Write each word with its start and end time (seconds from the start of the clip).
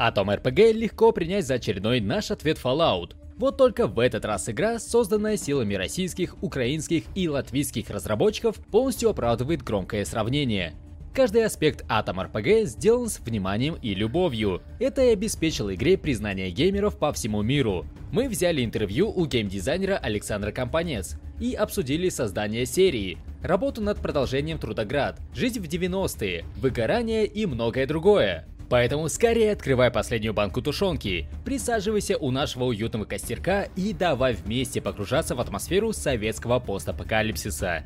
Atom 0.00 0.34
RPG 0.34 0.72
легко 0.72 1.12
принять 1.12 1.46
за 1.46 1.54
очередной 1.54 2.00
наш 2.00 2.30
ответ 2.30 2.58
Fallout. 2.62 3.16
Вот 3.36 3.58
только 3.58 3.86
в 3.86 3.98
этот 3.98 4.24
раз 4.24 4.48
игра, 4.48 4.78
созданная 4.78 5.36
силами 5.36 5.74
российских, 5.74 6.42
украинских 6.42 7.04
и 7.14 7.28
латвийских 7.28 7.90
разработчиков, 7.90 8.56
полностью 8.56 9.10
оправдывает 9.10 9.62
громкое 9.62 10.06
сравнение. 10.06 10.72
Каждый 11.14 11.44
аспект 11.44 11.84
Atom 11.90 12.30
RPG 12.32 12.64
сделан 12.64 13.08
с 13.08 13.20
вниманием 13.20 13.74
и 13.82 13.94
любовью. 13.94 14.62
Это 14.78 15.02
и 15.02 15.12
обеспечило 15.12 15.74
игре 15.74 15.98
признание 15.98 16.50
геймеров 16.50 16.98
по 16.98 17.12
всему 17.12 17.42
миру. 17.42 17.84
Мы 18.10 18.28
взяли 18.28 18.64
интервью 18.64 19.10
у 19.10 19.26
геймдизайнера 19.26 19.98
Александра 19.98 20.50
Компанец 20.50 21.16
и 21.38 21.52
обсудили 21.52 22.08
создание 22.08 22.64
серии, 22.64 23.18
работу 23.42 23.82
над 23.82 23.98
продолжением 23.98 24.58
Трудоград, 24.58 25.20
жизнь 25.34 25.60
в 25.60 25.64
90-е, 25.64 26.44
выгорание 26.56 27.26
и 27.26 27.44
многое 27.44 27.86
другое. 27.86 28.46
Поэтому 28.70 29.08
скорее 29.08 29.50
открывай 29.50 29.90
последнюю 29.90 30.32
банку 30.32 30.62
тушенки, 30.62 31.26
присаживайся 31.44 32.16
у 32.16 32.30
нашего 32.30 32.66
уютного 32.66 33.04
костерка 33.04 33.64
и 33.74 33.92
давай 33.92 34.34
вместе 34.34 34.80
погружаться 34.80 35.34
в 35.34 35.40
атмосферу 35.40 35.92
советского 35.92 36.60
постапокалипсиса. 36.60 37.82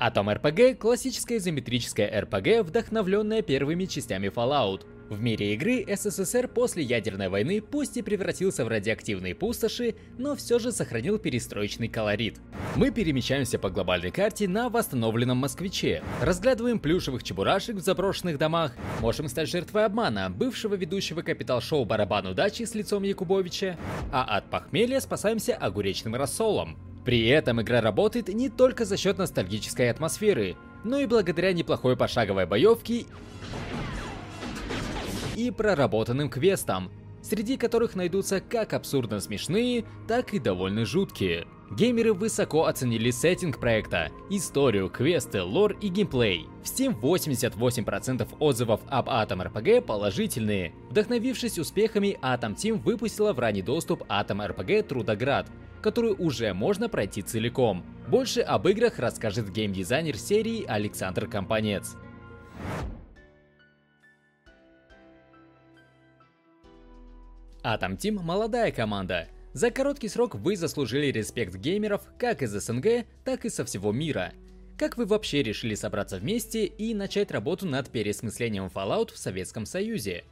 Atom 0.00 0.42
RPG— 0.42 0.74
классическая 0.76 1.36
изометрическая 1.36 2.20
RPG, 2.22 2.64
вдохновленная 2.64 3.42
первыми 3.42 3.84
частями 3.84 4.26
Fallout. 4.26 4.95
В 5.08 5.22
мире 5.22 5.54
игры 5.54 5.86
СССР 5.88 6.48
после 6.48 6.82
ядерной 6.82 7.28
войны 7.28 7.60
пусть 7.60 7.96
и 7.96 8.02
превратился 8.02 8.64
в 8.64 8.68
радиоактивные 8.68 9.36
пустоши, 9.36 9.94
но 10.18 10.34
все 10.34 10.58
же 10.58 10.72
сохранил 10.72 11.18
перестроечный 11.18 11.86
колорит. 11.86 12.40
Мы 12.74 12.90
перемещаемся 12.90 13.60
по 13.60 13.70
глобальной 13.70 14.10
карте 14.10 14.48
на 14.48 14.68
восстановленном 14.68 15.38
москвиче, 15.38 16.02
разглядываем 16.20 16.80
плюшевых 16.80 17.22
чебурашек 17.22 17.76
в 17.76 17.80
заброшенных 17.80 18.36
домах, 18.36 18.72
можем 19.00 19.28
стать 19.28 19.48
жертвой 19.48 19.84
обмана, 19.84 20.28
бывшего 20.28 20.74
ведущего 20.74 21.22
капитал-шоу 21.22 21.84
«Барабан 21.84 22.26
удачи» 22.26 22.64
с 22.64 22.74
лицом 22.74 23.04
Якубовича, 23.04 23.76
а 24.10 24.24
от 24.24 24.50
похмелья 24.50 24.98
спасаемся 24.98 25.54
огуречным 25.54 26.16
рассолом. 26.16 26.76
При 27.04 27.28
этом 27.28 27.62
игра 27.62 27.80
работает 27.80 28.26
не 28.26 28.48
только 28.48 28.84
за 28.84 28.96
счет 28.96 29.18
ностальгической 29.18 29.88
атмосферы, 29.88 30.56
но 30.82 30.98
и 30.98 31.06
благодаря 31.06 31.52
неплохой 31.52 31.96
пошаговой 31.96 32.46
боевке 32.46 33.06
и 35.36 35.50
проработанным 35.50 36.30
квестам, 36.30 36.90
среди 37.22 37.56
которых 37.56 37.94
найдутся 37.94 38.40
как 38.40 38.72
абсурдно 38.72 39.20
смешные, 39.20 39.84
так 40.08 40.32
и 40.34 40.38
довольно 40.38 40.84
жуткие. 40.84 41.46
Геймеры 41.70 42.12
высоко 42.12 42.66
оценили 42.66 43.10
сеттинг 43.10 43.58
проекта, 43.58 44.10
историю, 44.30 44.88
квесты, 44.88 45.42
лор 45.42 45.72
и 45.80 45.88
геймплей. 45.88 46.46
В 46.62 46.66
Steam 46.66 46.98
88% 47.00 48.28
отзывов 48.38 48.80
об 48.88 49.08
Atom 49.08 49.52
RPG 49.52 49.82
положительные. 49.82 50.72
Вдохновившись 50.90 51.58
успехами, 51.58 52.18
Atom 52.22 52.54
Team 52.54 52.80
выпустила 52.80 53.32
в 53.32 53.40
ранний 53.40 53.62
доступ 53.62 54.02
Atom 54.04 54.46
RPG 54.54 54.84
Трудоград, 54.84 55.50
которую 55.82 56.16
уже 56.16 56.54
можно 56.54 56.88
пройти 56.88 57.22
целиком. 57.22 57.84
Больше 58.06 58.42
об 58.42 58.68
играх 58.68 59.00
расскажет 59.00 59.50
геймдизайнер 59.50 60.16
серии 60.16 60.64
Александр 60.64 61.26
Компанец. 61.26 61.96
Atom 67.66 67.96
Team– 67.96 68.20
молодая 68.22 68.70
команда. 68.70 69.26
За 69.52 69.72
короткий 69.72 70.08
срок 70.08 70.36
вы 70.36 70.56
заслужили 70.56 71.06
респект 71.06 71.56
геймеров 71.56 72.02
как 72.16 72.42
из 72.42 72.52
СНГ, 72.52 73.06
так 73.24 73.44
и 73.44 73.50
со 73.50 73.64
всего 73.64 73.90
мира. 73.90 74.32
Как 74.78 74.96
вы 74.96 75.04
вообще 75.04 75.42
решили 75.42 75.74
собраться 75.74 76.18
вместе 76.18 76.66
и 76.66 76.94
начать 76.94 77.32
работу 77.32 77.66
над 77.66 77.90
переосмыслением 77.90 78.70
Fallout 78.72 79.12
в 79.12 79.18
Советском 79.18 79.66
Союзе? 79.66 80.22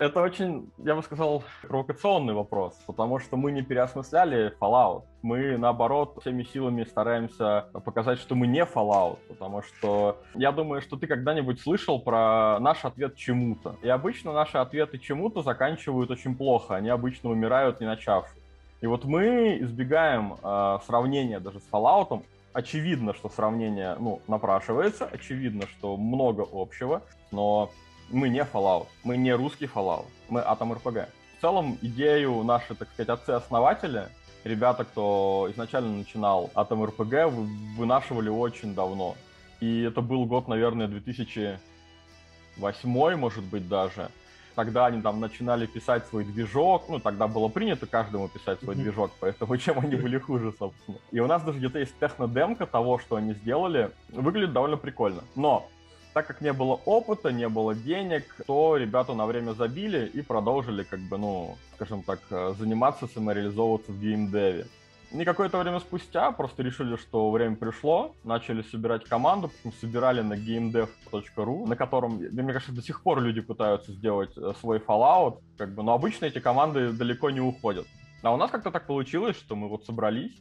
Это 0.00 0.22
очень, 0.22 0.72
я 0.78 0.94
бы 0.94 1.02
сказал, 1.02 1.44
провокационный 1.60 2.32
вопрос, 2.32 2.72
потому 2.86 3.18
что 3.18 3.36
мы 3.36 3.52
не 3.52 3.60
переосмысляли 3.60 4.56
Fallout. 4.58 5.02
Мы, 5.20 5.58
наоборот, 5.58 6.16
всеми 6.22 6.42
силами 6.42 6.84
стараемся 6.84 7.66
показать, 7.84 8.18
что 8.18 8.34
мы 8.34 8.46
не 8.46 8.64
Fallout, 8.64 9.18
потому 9.28 9.60
что 9.60 10.16
я 10.34 10.52
думаю, 10.52 10.80
что 10.80 10.96
ты 10.96 11.06
когда-нибудь 11.06 11.60
слышал 11.60 12.00
про 12.00 12.58
наш 12.60 12.86
ответ 12.86 13.14
чему-то. 13.14 13.76
И 13.82 13.90
обычно 13.90 14.32
наши 14.32 14.56
ответы 14.56 14.96
чему-то 14.96 15.42
заканчивают 15.42 16.10
очень 16.10 16.34
плохо, 16.34 16.76
они 16.76 16.88
обычно 16.88 17.28
умирают 17.28 17.80
не 17.82 17.86
начавшись. 17.86 18.42
И 18.80 18.86
вот 18.86 19.04
мы 19.04 19.58
избегаем 19.60 20.36
э, 20.42 20.78
сравнения 20.86 21.40
даже 21.40 21.60
с 21.60 21.68
Fallout, 21.70 22.24
очевидно, 22.54 23.12
что 23.12 23.28
сравнение 23.28 23.96
ну, 24.00 24.22
напрашивается, 24.28 25.04
очевидно, 25.04 25.66
что 25.66 25.98
много 25.98 26.46
общего, 26.50 27.02
но 27.32 27.70
мы 28.10 28.28
не 28.28 28.40
Fallout, 28.40 28.88
мы 29.04 29.16
не 29.16 29.32
русский 29.32 29.66
Fallout, 29.66 30.06
мы 30.28 30.40
Atom 30.40 30.80
RPG. 30.80 31.06
В 31.38 31.40
целом, 31.40 31.78
идею 31.80 32.42
наши, 32.42 32.74
так 32.74 32.88
сказать, 32.92 33.08
отцы-основатели, 33.08 34.08
ребята, 34.44 34.84
кто 34.84 35.48
изначально 35.52 35.96
начинал 35.96 36.50
Atom 36.54 36.90
RPG, 36.90 37.30
вынашивали 37.76 38.28
очень 38.28 38.74
давно. 38.74 39.16
И 39.60 39.82
это 39.82 40.00
был 40.00 40.26
год, 40.26 40.48
наверное, 40.48 40.88
2008, 40.88 43.16
может 43.16 43.44
быть, 43.44 43.68
даже. 43.68 44.10
Тогда 44.56 44.86
они 44.86 45.00
там 45.00 45.20
начинали 45.20 45.66
писать 45.66 46.06
свой 46.08 46.24
движок, 46.24 46.88
ну, 46.88 46.98
тогда 46.98 47.28
было 47.28 47.48
принято 47.48 47.86
каждому 47.86 48.28
писать 48.28 48.58
свой 48.60 48.74
mm-hmm. 48.74 48.82
движок, 48.82 49.12
поэтому 49.20 49.56
чем 49.56 49.78
они 49.78 49.94
были 49.94 50.18
хуже, 50.18 50.52
собственно. 50.58 50.98
И 51.12 51.20
у 51.20 51.26
нас 51.26 51.42
даже 51.42 51.58
где-то 51.58 51.78
есть 51.78 51.94
технодемка 52.00 52.66
того, 52.66 52.98
что 52.98 53.16
они 53.16 53.34
сделали, 53.34 53.90
выглядит 54.08 54.52
довольно 54.52 54.76
прикольно. 54.76 55.22
Но 55.36 55.68
так 56.12 56.26
как 56.26 56.40
не 56.40 56.52
было 56.52 56.80
опыта, 56.84 57.30
не 57.30 57.48
было 57.48 57.74
денег, 57.74 58.24
то 58.46 58.76
ребята 58.76 59.14
на 59.14 59.26
время 59.26 59.52
забили 59.52 60.06
и 60.06 60.22
продолжили, 60.22 60.82
как 60.82 61.00
бы, 61.00 61.18
ну, 61.18 61.56
скажем 61.74 62.02
так, 62.02 62.20
э, 62.30 62.54
заниматься, 62.58 63.06
самореализовываться 63.06 63.92
в 63.92 64.00
геймдеве. 64.00 64.66
И 65.12 65.24
какое-то 65.24 65.58
время 65.58 65.80
спустя 65.80 66.30
просто 66.30 66.62
решили, 66.62 66.94
что 66.94 67.30
время 67.32 67.56
пришло, 67.56 68.14
начали 68.22 68.62
собирать 68.62 69.04
команду, 69.04 69.50
собирали 69.80 70.20
на 70.20 70.34
gamedev.ru, 70.34 71.66
на 71.66 71.74
котором, 71.74 72.18
мне 72.18 72.52
кажется, 72.52 72.72
до 72.72 72.82
сих 72.82 73.02
пор 73.02 73.20
люди 73.20 73.40
пытаются 73.40 73.92
сделать 73.92 74.30
э, 74.36 74.52
свой 74.60 74.78
Fallout, 74.78 75.40
как 75.58 75.74
бы, 75.74 75.82
но 75.82 75.94
обычно 75.94 76.26
эти 76.26 76.38
команды 76.38 76.92
далеко 76.92 77.30
не 77.30 77.40
уходят. 77.40 77.86
А 78.22 78.32
у 78.32 78.36
нас 78.36 78.50
как-то 78.50 78.70
так 78.70 78.86
получилось, 78.86 79.36
что 79.36 79.56
мы 79.56 79.68
вот 79.68 79.84
собрались, 79.84 80.36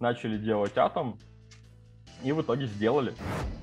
начали 0.00 0.36
делать 0.36 0.76
Атом, 0.76 1.18
и 2.24 2.32
в 2.32 2.42
итоге 2.42 2.66
сделали. 2.66 3.14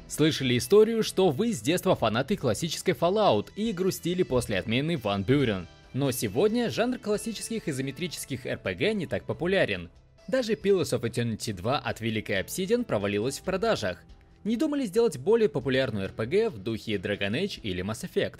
Слышали 0.07 0.57
историю, 0.57 1.03
что 1.03 1.29
вы 1.29 1.53
с 1.53 1.61
детства 1.61 1.95
фанаты 1.95 2.37
классической 2.37 2.93
Fallout 2.93 3.47
и 3.55 3.71
грустили 3.71 4.23
после 4.23 4.57
отмены 4.57 4.93
Van 4.93 5.25
Buren. 5.25 5.65
Но 5.93 6.11
сегодня 6.11 6.69
жанр 6.69 6.99
классических 6.99 7.67
изометрических 7.67 8.45
RPG 8.45 8.93
не 8.93 9.07
так 9.07 9.23
популярен. 9.23 9.89
Даже 10.27 10.53
Pillars 10.53 10.91
of 10.93 11.01
Eternity 11.01 11.53
2 11.53 11.77
от 11.77 12.01
Великой 12.01 12.41
Obsidian 12.41 12.83
провалилась 12.83 13.39
в 13.39 13.43
продажах. 13.43 14.03
Не 14.43 14.57
думали 14.57 14.85
сделать 14.85 15.17
более 15.17 15.49
популярную 15.49 16.09
RPG 16.09 16.49
в 16.49 16.57
духе 16.57 16.95
Dragon 16.95 17.31
Age 17.31 17.59
или 17.61 17.83
Mass 17.83 18.07
Effect? 18.07 18.39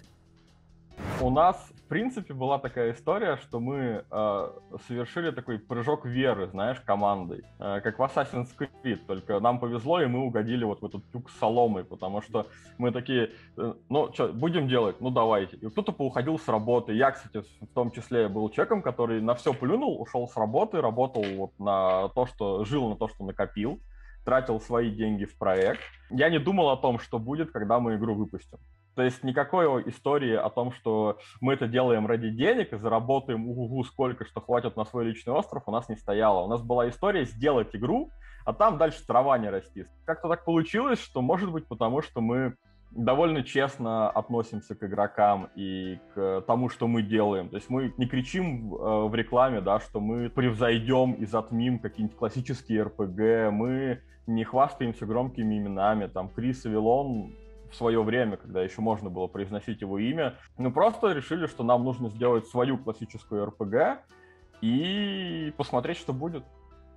У 1.21 1.29
нас 1.29 1.57
принципе, 1.87 2.33
была 2.33 2.59
такая 2.59 2.93
история, 2.93 3.37
что 3.37 3.59
мы 3.59 4.05
э, 4.09 4.49
совершили 4.87 5.31
такой 5.31 5.59
прыжок 5.59 6.05
веры, 6.05 6.47
знаешь, 6.47 6.79
командой, 6.81 7.43
э, 7.59 7.81
как 7.81 7.99
в 7.99 8.01
Assassin's 8.01 8.49
Creed, 8.57 8.99
только 9.07 9.39
нам 9.39 9.59
повезло, 9.59 10.01
и 10.01 10.05
мы 10.05 10.19
угодили 10.19 10.63
вот 10.63 10.81
в 10.81 10.85
этот 10.85 11.09
тюк 11.11 11.29
с 11.29 11.37
соломой, 11.37 11.83
потому 11.83 12.21
что 12.21 12.47
мы 12.77 12.91
такие, 12.91 13.31
э, 13.57 13.73
ну, 13.89 14.13
что, 14.13 14.27
будем 14.29 14.67
делать? 14.67 15.01
Ну, 15.01 15.09
давайте. 15.09 15.57
И 15.57 15.69
кто-то 15.69 15.91
поуходил 15.91 16.37
с 16.37 16.47
работы. 16.47 16.93
Я, 16.93 17.11
кстати, 17.11 17.45
в 17.61 17.67
том 17.73 17.91
числе 17.91 18.27
был 18.27 18.49
человеком, 18.49 18.81
который 18.81 19.21
на 19.21 19.35
все 19.35 19.53
плюнул, 19.53 20.01
ушел 20.01 20.27
с 20.27 20.35
работы, 20.35 20.81
работал 20.81 21.23
вот 21.35 21.57
на 21.59 22.09
то, 22.09 22.25
что, 22.25 22.65
жил 22.65 22.89
на 22.89 22.95
то, 22.95 23.07
что 23.07 23.23
накопил, 23.23 23.79
тратил 24.25 24.59
свои 24.59 24.91
деньги 24.91 25.25
в 25.25 25.37
проект. 25.37 25.81
Я 26.09 26.29
не 26.29 26.39
думал 26.39 26.69
о 26.69 26.77
том, 26.77 26.99
что 26.99 27.19
будет, 27.19 27.51
когда 27.51 27.79
мы 27.79 27.95
игру 27.95 28.13
выпустим. 28.13 28.59
То 28.97 29.03
есть 29.03 29.23
никакой 29.23 29.87
истории 29.89 30.33
о 30.33 30.49
том, 30.49 30.71
что 30.71 31.19
мы 31.39 31.53
это 31.53 31.67
делаем 31.67 32.07
ради 32.07 32.31
денег 32.31 32.73
и 32.73 32.77
заработаем 32.77 33.47
угу 33.47 33.83
сколько, 33.83 34.25
что 34.25 34.41
хватит 34.41 34.75
на 34.75 34.85
свой 34.85 35.05
личный 35.05 35.33
остров, 35.33 35.61
у 35.67 35.71
нас 35.71 35.87
не 35.87 35.95
стояло. 35.95 36.43
У 36.43 36.47
нас 36.47 36.63
была 36.63 36.89
история 36.89 37.25
сделать 37.25 37.75
игру, 37.75 38.09
а 38.43 38.53
там 38.53 38.79
дальше 38.79 39.05
трава 39.05 39.37
не 39.37 39.51
расти. 39.51 39.85
Как-то 40.05 40.27
так 40.29 40.45
получилось, 40.45 40.99
что, 40.99 41.21
может 41.21 41.51
быть, 41.51 41.67
потому 41.67 42.01
что 42.01 42.21
мы 42.21 42.55
довольно 42.89 43.43
честно 43.43 44.09
относимся 44.09 44.73
к 44.73 44.83
игрокам 44.83 45.51
и 45.55 45.99
к 46.15 46.41
тому, 46.47 46.67
что 46.67 46.87
мы 46.87 47.03
делаем. 47.03 47.49
То 47.49 47.57
есть 47.57 47.69
мы 47.69 47.93
не 47.97 48.07
кричим 48.07 48.73
э, 48.73 49.07
в 49.07 49.13
рекламе, 49.13 49.61
да, 49.61 49.79
что 49.79 49.99
мы 49.99 50.31
превзойдем 50.31 51.13
и 51.13 51.25
затмим 51.27 51.77
какие-нибудь 51.77 52.17
классические 52.17 52.81
РПГ, 52.81 53.53
мы 53.53 54.01
не 54.25 54.43
хвастаемся 54.43 55.05
громкими 55.05 55.59
именами. 55.59 56.07
Там 56.07 56.29
Крис 56.29 56.65
Авилон 56.65 57.35
в 57.71 57.75
свое 57.75 58.01
время, 58.01 58.37
когда 58.37 58.61
еще 58.63 58.81
можно 58.81 59.09
было 59.09 59.27
произносить 59.27 59.81
его 59.81 59.99
имя, 59.99 60.35
мы 60.57 60.71
просто 60.71 61.11
решили, 61.11 61.47
что 61.47 61.63
нам 61.63 61.83
нужно 61.83 62.09
сделать 62.09 62.47
свою 62.47 62.77
классическую 62.77 63.45
РПГ 63.45 64.03
и 64.61 65.53
посмотреть, 65.57 65.97
что 65.97 66.13
будет. 66.13 66.43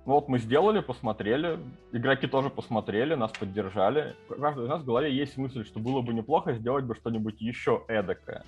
Ну 0.05 0.13
вот 0.13 0.27
мы 0.29 0.39
сделали, 0.39 0.79
посмотрели, 0.79 1.59
игроки 1.91 2.25
тоже 2.25 2.49
посмотрели, 2.49 3.13
нас 3.13 3.31
поддержали. 3.31 4.15
У 4.29 4.33
каждого 4.33 4.65
из 4.65 4.69
нас 4.69 4.81
в 4.81 4.85
голове 4.85 5.13
есть 5.13 5.37
мысль, 5.37 5.63
что 5.63 5.79
было 5.79 6.01
бы 6.01 6.13
неплохо 6.13 6.53
сделать 6.53 6.85
бы 6.85 6.95
что-нибудь 6.95 7.39
еще 7.39 7.83
эдакое. 7.87 8.43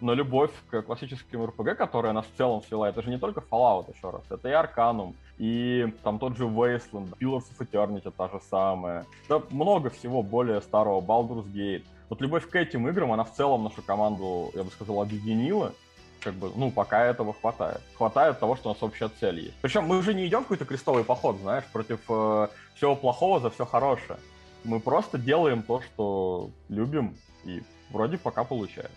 Но 0.00 0.14
любовь 0.14 0.52
к 0.70 0.82
классическим 0.82 1.44
РПГ, 1.44 1.76
которая 1.76 2.12
нас 2.12 2.26
в 2.26 2.36
целом 2.36 2.62
свела, 2.62 2.88
это 2.88 3.02
же 3.02 3.10
не 3.10 3.18
только 3.18 3.40
Fallout, 3.40 3.92
еще 3.92 4.10
раз, 4.10 4.22
это 4.30 4.48
и 4.48 4.52
Arcanum, 4.52 5.14
и 5.42 5.92
там 6.04 6.20
тот 6.20 6.36
же 6.36 6.44
Wasteland, 6.44 7.18
Pillars 7.18 7.42
of 7.50 7.58
Eternity 7.58 8.12
та 8.16 8.28
же 8.28 8.40
самая. 8.48 9.04
Да 9.28 9.42
много 9.50 9.90
всего 9.90 10.22
более 10.22 10.60
старого, 10.62 11.00
Baldur's 11.00 11.52
Gate. 11.52 11.82
Вот 12.08 12.20
любовь 12.20 12.48
к 12.48 12.54
этим 12.54 12.86
играм, 12.86 13.10
она 13.10 13.24
в 13.24 13.34
целом 13.34 13.64
нашу 13.64 13.82
команду, 13.82 14.52
я 14.54 14.62
бы 14.62 14.70
сказал, 14.70 15.02
объединила, 15.02 15.72
как 16.20 16.34
бы, 16.34 16.52
ну, 16.54 16.70
пока 16.70 17.04
этого 17.06 17.34
хватает. 17.34 17.80
Хватает 17.96 18.38
того, 18.38 18.54
что 18.54 18.70
у 18.70 18.72
нас 18.72 18.82
общая 18.84 19.08
цель 19.08 19.40
есть. 19.40 19.56
Причем 19.62 19.82
мы 19.82 19.98
уже 19.98 20.14
не 20.14 20.28
идем 20.28 20.40
в 20.40 20.42
какой-то 20.42 20.64
крестовый 20.64 21.02
поход, 21.02 21.38
знаешь, 21.40 21.64
против 21.72 21.98
э, 22.08 22.46
всего 22.76 22.94
плохого 22.94 23.40
за 23.40 23.50
все 23.50 23.66
хорошее. 23.66 24.20
Мы 24.62 24.78
просто 24.78 25.18
делаем 25.18 25.64
то, 25.64 25.82
что 25.82 26.50
любим, 26.68 27.16
и 27.44 27.64
вроде 27.90 28.16
пока 28.16 28.44
получается. 28.44 28.96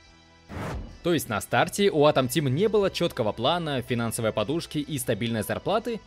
То 1.02 1.12
есть 1.12 1.28
на 1.28 1.42
старте 1.42 1.90
у 1.90 2.06
Atom 2.06 2.28
Team 2.28 2.52
не 2.52 2.68
было 2.68 2.92
четкого 2.92 3.32
плана, 3.32 3.82
финансовой 3.82 4.32
подушки 4.32 4.78
и 4.78 5.00
стабильной 5.00 5.42
зарплаты? 5.42 6.00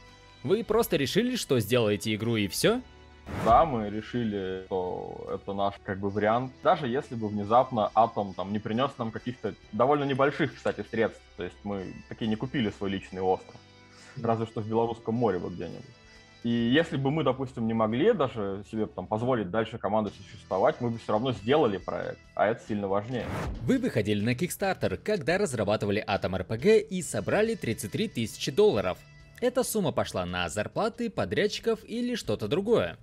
Вы 0.43 0.65
просто 0.65 0.97
решили, 0.97 1.37
что 1.37 1.59
сделаете 1.61 2.15
игру 2.15 2.37
и 2.37 2.49
все? 2.49 2.81
Да, 3.45 3.65
мы 3.65 3.91
решили, 3.91 4.63
что 4.67 5.29
это 5.35 5.53
наш 5.53 5.75
как 5.85 5.99
бы 5.99 6.11
вариант. 6.11 6.53
Даже 6.63 6.89
если 6.89 7.15
бы 7.15 7.29
внезапно 7.29 7.91
Атом 7.95 8.33
там 8.35 8.53
не 8.53 8.59
принес 8.59 8.91
нам 8.99 9.11
каких-то 9.11 9.55
довольно 9.73 10.05
небольших, 10.05 10.55
кстати, 10.55 10.85
средств. 10.91 11.21
То 11.37 11.45
есть 11.45 11.57
мы 11.65 11.93
такие 12.09 12.29
не 12.29 12.37
купили 12.37 12.71
свой 12.71 12.91
личный 12.91 13.21
остров. 13.21 13.57
Разве 14.23 14.47
что 14.47 14.61
в 14.61 14.69
Белорусском 14.69 15.15
море 15.15 15.39
вот 15.39 15.53
где-нибудь. 15.53 15.85
И 16.45 16.51
если 16.51 16.97
бы 16.97 17.11
мы, 17.11 17.25
допустим, 17.25 17.67
не 17.67 17.75
могли 17.75 18.13
даже 18.13 18.65
себе 18.71 18.87
там 18.87 19.07
позволить 19.07 19.51
дальше 19.51 19.77
команде 19.77 20.13
существовать, 20.17 20.77
мы 20.81 20.91
бы 20.91 20.99
все 20.99 21.13
равно 21.13 21.33
сделали 21.33 21.79
проект, 21.79 22.21
а 22.35 22.47
это 22.47 22.63
сильно 22.67 22.87
важнее. 22.87 23.27
Вы 23.63 23.79
выходили 23.79 24.25
на 24.25 24.35
Kickstarter, 24.35 24.97
когда 24.97 25.37
разрабатывали 25.37 26.05
Atom 26.07 26.47
RPG 26.47 26.79
и 26.79 27.03
собрали 27.03 27.57
33 27.57 28.09
тысячи 28.09 28.53
долларов. 28.53 28.99
Эта 29.41 29.63
сумма 29.63 29.93
пошла 29.93 30.27
на 30.27 30.49
зарплаты, 30.49 31.11
подрядчиков 31.11 31.81
или 31.85 32.15
что-то 32.17 32.49
другое. 32.49 32.97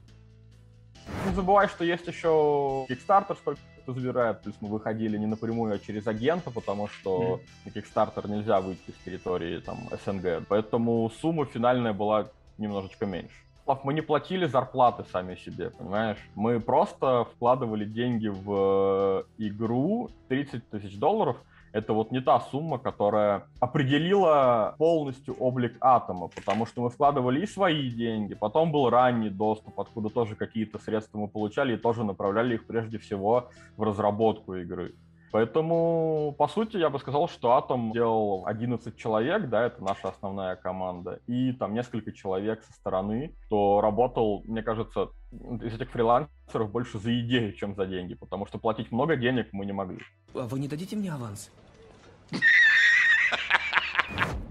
Не 1.26 1.34
забывай, 1.34 1.68
что 1.68 1.84
есть 1.84 2.08
еще 2.08 2.86
Kickstarter, 2.90 3.36
сколько 3.36 3.60
кто 3.84 3.94
забирает, 3.94 4.42
плюс 4.42 4.56
мы 4.62 4.70
выходили 4.70 5.16
не 5.16 5.28
напрямую, 5.28 5.76
а 5.76 5.80
через 5.80 6.08
агента, 6.08 6.50
потому 6.50 6.88
что 6.88 7.40
mm. 7.40 7.42
на 7.66 7.70
Kickstarter 7.70 8.28
нельзя 8.28 8.60
выйти 8.60 8.90
с 8.90 9.06
территории 9.06 9.60
там 9.60 9.78
СНГ. 10.04 10.48
Поэтому 10.50 11.12
сумма 11.22 11.46
финальная 11.46 11.94
была 11.94 12.30
немножечко 12.58 13.06
меньше. 13.06 13.36
Мы 13.84 13.94
не 13.94 14.02
платили 14.02 14.48
зарплаты 14.48 15.06
сами 15.12 15.36
себе, 15.36 15.70
понимаешь? 15.70 16.18
Мы 16.36 16.60
просто 16.60 17.26
вкладывали 17.36 17.86
деньги 17.86 18.28
в 18.28 19.26
э, 19.40 19.46
игру 19.46 20.10
30 20.30 20.70
тысяч 20.70 20.98
долларов. 20.98 21.38
Это 21.76 21.92
вот 21.92 22.10
не 22.12 22.22
та 22.22 22.40
сумма, 22.40 22.80
которая 22.80 23.48
определила 23.60 24.76
полностью 24.78 25.34
облик 25.34 25.76
атома, 25.82 26.30
потому 26.30 26.66
что 26.66 26.82
мы 26.82 26.90
вкладывали 26.90 27.42
и 27.42 27.46
свои 27.46 27.90
деньги, 27.90 28.34
потом 28.34 28.72
был 28.72 28.90
ранний 28.90 29.30
доступ, 29.30 29.78
откуда 29.78 30.08
тоже 30.08 30.38
какие-то 30.38 30.80
средства 30.80 31.18
мы 31.18 31.28
получали 31.28 31.74
и 31.74 31.78
тоже 31.78 32.06
направляли 32.06 32.56
их 32.56 32.66
прежде 32.66 32.98
всего 32.98 33.50
в 33.76 33.84
разработку 33.84 34.56
игры. 34.56 34.96
Поэтому, 35.34 36.34
по 36.38 36.48
сути, 36.48 36.78
я 36.78 36.90
бы 36.90 36.98
сказал, 36.98 37.28
что 37.28 37.52
Атом 37.58 37.92
делал 37.92 38.44
11 38.46 38.96
человек, 38.96 39.50
да, 39.50 39.66
это 39.66 39.84
наша 39.84 40.08
основная 40.08 40.56
команда, 40.56 41.20
и 41.28 41.52
там 41.52 41.74
несколько 41.74 42.14
человек 42.14 42.64
со 42.64 42.72
стороны, 42.72 43.34
кто 43.48 43.82
работал, 43.82 44.44
мне 44.46 44.64
кажется, 44.64 45.10
из 45.34 45.76
этих 45.76 45.92
фрилансеров 45.92 46.72
больше 46.72 47.00
за 47.00 47.20
идею, 47.20 47.52
чем 47.52 47.76
за 47.76 47.86
деньги, 47.86 48.14
потому 48.14 48.46
что 48.46 48.60
платить 48.60 48.94
много 48.94 49.18
денег 49.18 49.50
мы 49.52 49.66
не 49.66 49.74
могли. 49.74 50.00
А 50.34 50.48
вы 50.48 50.60
не 50.60 50.70
дадите 50.70 50.96
мне 50.96 51.12
аванс? 51.12 51.52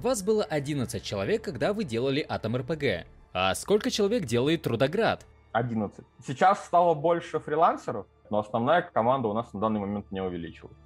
Вас 0.03 0.23
было 0.23 0.45
11 0.45 1.03
человек, 1.03 1.43
когда 1.43 1.73
вы 1.73 1.85
делали 1.85 2.25
Атом 2.29 2.57
РПГ. 2.57 3.07
А 3.33 3.55
сколько 3.55 3.91
человек 3.91 4.25
делает 4.25 4.63
Трудоград? 4.63 5.25
11. 5.53 6.05
Сейчас 6.27 6.65
стало 6.65 6.95
больше 6.95 7.41
фрилансеров, 7.41 8.07
но 8.29 8.39
основная 8.39 8.83
команда 8.83 9.29
у 9.29 9.33
нас 9.33 9.53
на 9.53 9.61
данный 9.61 9.81
момент 9.81 10.11
не 10.11 10.21
увеличилась. 10.21 10.77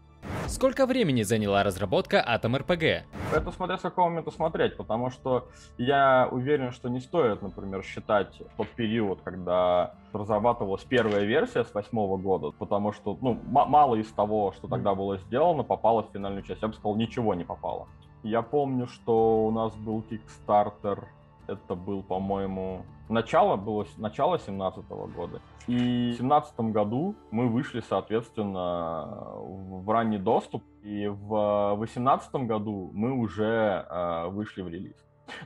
Сколько 0.46 0.86
времени 0.86 1.22
заняла 1.22 1.62
разработка 1.62 2.24
Atom 2.26 2.58
RPG? 2.64 3.02
Это 3.34 3.52
смотря 3.52 3.76
с 3.76 3.82
какого 3.82 4.08
момента 4.08 4.30
смотреть, 4.30 4.76
потому 4.76 5.10
что 5.10 5.48
я 5.76 6.28
уверен, 6.30 6.72
что 6.72 6.88
не 6.88 7.00
стоит, 7.00 7.42
например, 7.42 7.82
считать 7.82 8.40
тот 8.56 8.68
период, 8.68 9.20
когда 9.22 9.94
разрабатывалась 10.12 10.84
первая 10.84 11.24
версия 11.24 11.64
с 11.64 11.74
восьмого 11.74 12.16
года, 12.16 12.50
потому 12.58 12.92
что 12.92 13.18
ну, 13.20 13.38
мало 13.44 13.96
из 13.96 14.10
того, 14.12 14.52
что 14.52 14.68
тогда 14.68 14.94
было 14.94 15.18
сделано, 15.18 15.64
попало 15.64 16.02
в 16.02 16.12
финальную 16.12 16.42
часть. 16.42 16.62
Я 16.62 16.68
бы 16.68 16.74
сказал, 16.74 16.96
ничего 16.96 17.34
не 17.34 17.44
попало. 17.44 17.86
Я 18.22 18.42
помню, 18.42 18.86
что 18.86 19.46
у 19.46 19.50
нас 19.50 19.74
был 19.74 20.02
Kickstarter 20.10 21.04
это 21.48 21.74
был, 21.74 22.02
по-моему, 22.02 22.84
начало 23.08 23.56
было 23.56 23.86
начало 23.96 24.38
17 24.38 24.84
года. 24.88 25.40
И 25.66 26.12
в 26.12 26.16
17 26.16 26.60
году 26.72 27.14
мы 27.30 27.48
вышли, 27.48 27.80
соответственно, 27.80 29.34
в 29.36 29.90
ранний 29.90 30.18
доступ, 30.18 30.62
и 30.82 31.08
в 31.08 31.74
18 31.76 32.34
году 32.46 32.90
мы 32.94 33.12
уже 33.12 33.86
э, 33.88 34.28
вышли 34.28 34.62
в 34.62 34.68
релиз. 34.68 34.96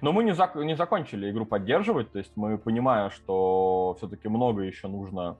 Но 0.01 0.13
мы 0.13 0.25
не, 0.25 0.33
зак 0.33 0.55
не 0.55 0.77
закончили 0.77 1.31
игру 1.31 1.45
поддерживать, 1.45 2.13
то 2.13 2.19
есть 2.19 2.33
мы 2.37 2.59
понимаем, 2.59 3.11
что 3.11 3.95
все-таки 3.99 4.29
много 4.29 4.63
еще 4.63 4.89
нужно 4.89 5.39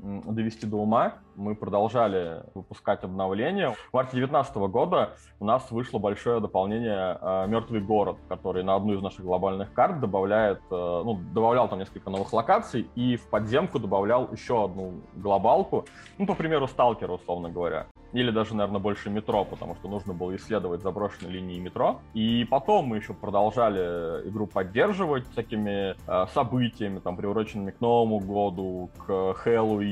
довести 0.00 0.66
до 0.66 0.76
ума. 0.76 1.14
Мы 1.36 1.54
продолжали 1.54 2.42
выпускать 2.54 3.04
обновления. 3.04 3.70
В 3.70 3.92
марте 3.92 4.12
2019 4.12 4.56
года 4.70 5.16
у 5.38 5.44
нас 5.44 5.70
вышло 5.70 5.98
большое 5.98 6.40
дополнение 6.40 7.18
э, 7.20 7.46
«Мертвый 7.48 7.80
город», 7.80 8.18
который 8.28 8.62
на 8.62 8.74
одну 8.74 8.94
из 8.94 9.02
наших 9.02 9.24
глобальных 9.24 9.72
карт 9.72 10.00
добавляет, 10.00 10.60
э, 10.70 11.02
ну, 11.04 11.18
добавлял 11.32 11.68
там 11.68 11.78
несколько 11.78 12.10
новых 12.10 12.32
локаций 12.32 12.88
и 12.94 13.16
в 13.16 13.28
подземку 13.28 13.78
добавлял 13.78 14.30
еще 14.32 14.64
одну 14.64 15.00
глобалку, 15.14 15.86
ну, 16.18 16.26
по 16.26 16.34
примеру, 16.34 16.66
«Сталкера», 16.66 17.12
условно 17.12 17.50
говоря 17.50 17.86
или 18.12 18.30
даже, 18.30 18.54
наверное, 18.54 18.80
больше 18.80 19.10
метро, 19.10 19.44
потому 19.44 19.76
что 19.76 19.88
нужно 19.88 20.14
было 20.14 20.34
исследовать 20.36 20.82
заброшенные 20.82 21.34
линии 21.34 21.60
метро. 21.60 22.00
И 22.14 22.44
потом 22.44 22.86
мы 22.86 22.96
еще 22.96 23.14
продолжали 23.14 24.28
игру 24.28 24.46
поддерживать 24.46 25.28
всякими 25.30 25.94
э, 25.94 26.26
событиями, 26.34 26.98
там, 26.98 27.16
приуроченными 27.16 27.70
к 27.70 27.80
Новому 27.80 28.18
году, 28.18 28.90
к 28.98 29.34
Хэллоуину. 29.34 29.89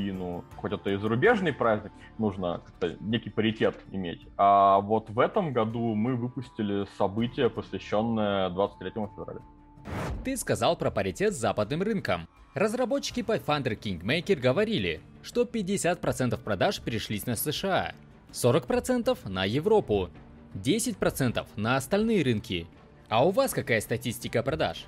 Хоть 0.56 0.72
это 0.72 0.90
и 0.90 0.96
зарубежный 0.96 1.52
праздник, 1.52 1.92
нужно 2.18 2.62
некий 3.00 3.30
паритет 3.30 3.76
иметь. 3.92 4.26
А 4.36 4.80
вот 4.80 5.10
в 5.10 5.18
этом 5.18 5.52
году 5.52 5.94
мы 5.94 6.14
выпустили 6.14 6.86
событие, 6.96 7.50
посвященное 7.50 8.50
23 8.50 8.90
февраля. 8.90 9.40
Ты 10.24 10.36
сказал 10.36 10.76
про 10.76 10.90
паритет 10.90 11.34
с 11.34 11.38
западным 11.38 11.82
рынком. 11.82 12.28
Разработчики 12.54 13.20
Pathfinder 13.20 13.78
Kingmaker 13.78 14.36
говорили, 14.36 15.00
что 15.22 15.42
50% 15.42 16.36
продаж 16.42 16.80
пришлись 16.80 17.26
на 17.26 17.36
США, 17.36 17.92
40% 18.32 19.28
на 19.28 19.44
Европу, 19.44 20.10
10% 20.54 21.46
на 21.56 21.76
остальные 21.76 22.24
рынки. 22.24 22.66
А 23.08 23.24
у 23.24 23.30
вас 23.30 23.52
какая 23.52 23.80
статистика 23.80 24.42
продаж? 24.42 24.86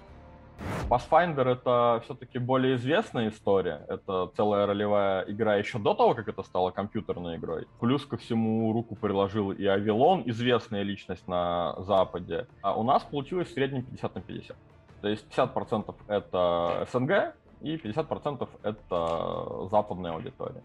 Pathfinder 0.88 1.48
это 1.52 2.02
все-таки 2.04 2.38
более 2.38 2.76
известная 2.76 3.28
история. 3.28 3.84
Это 3.88 4.30
целая 4.36 4.66
ролевая 4.66 5.24
игра 5.28 5.56
еще 5.56 5.78
до 5.78 5.94
того, 5.94 6.14
как 6.14 6.28
это 6.28 6.42
стало 6.42 6.70
компьютерной 6.70 7.36
игрой. 7.36 7.66
Плюс 7.78 8.04
ко 8.04 8.16
всему 8.16 8.72
руку 8.72 8.96
приложил 8.96 9.52
и 9.52 9.64
Авилон, 9.66 10.24
известная 10.26 10.82
личность 10.82 11.26
на 11.28 11.76
Западе. 11.78 12.46
А 12.62 12.78
у 12.78 12.82
нас 12.82 13.02
получилось 13.04 13.48
в 13.48 13.54
среднем 13.54 13.82
50 13.82 14.14
на 14.14 14.20
50. 14.20 14.56
То 15.00 15.08
есть 15.08 15.26
50% 15.30 15.94
это 16.08 16.88
СНГ 16.92 17.34
и 17.60 17.76
50% 17.76 18.48
это 18.62 19.68
западная 19.70 20.12
аудитория. 20.12 20.62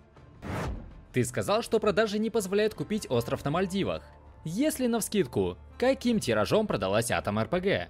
Ты 1.14 1.24
сказал, 1.24 1.62
что 1.62 1.80
продажи 1.80 2.20
не 2.20 2.30
позволяют 2.30 2.74
купить 2.74 3.10
остров 3.10 3.46
на 3.46 3.52
Мальдивах. 3.52 4.04
Если 4.44 4.88
на 4.88 5.00
вскидку, 5.00 5.58
каким 5.78 6.20
тиражом 6.20 6.68
продалась 6.68 7.10
Атом 7.12 7.40
РПГ? 7.40 7.90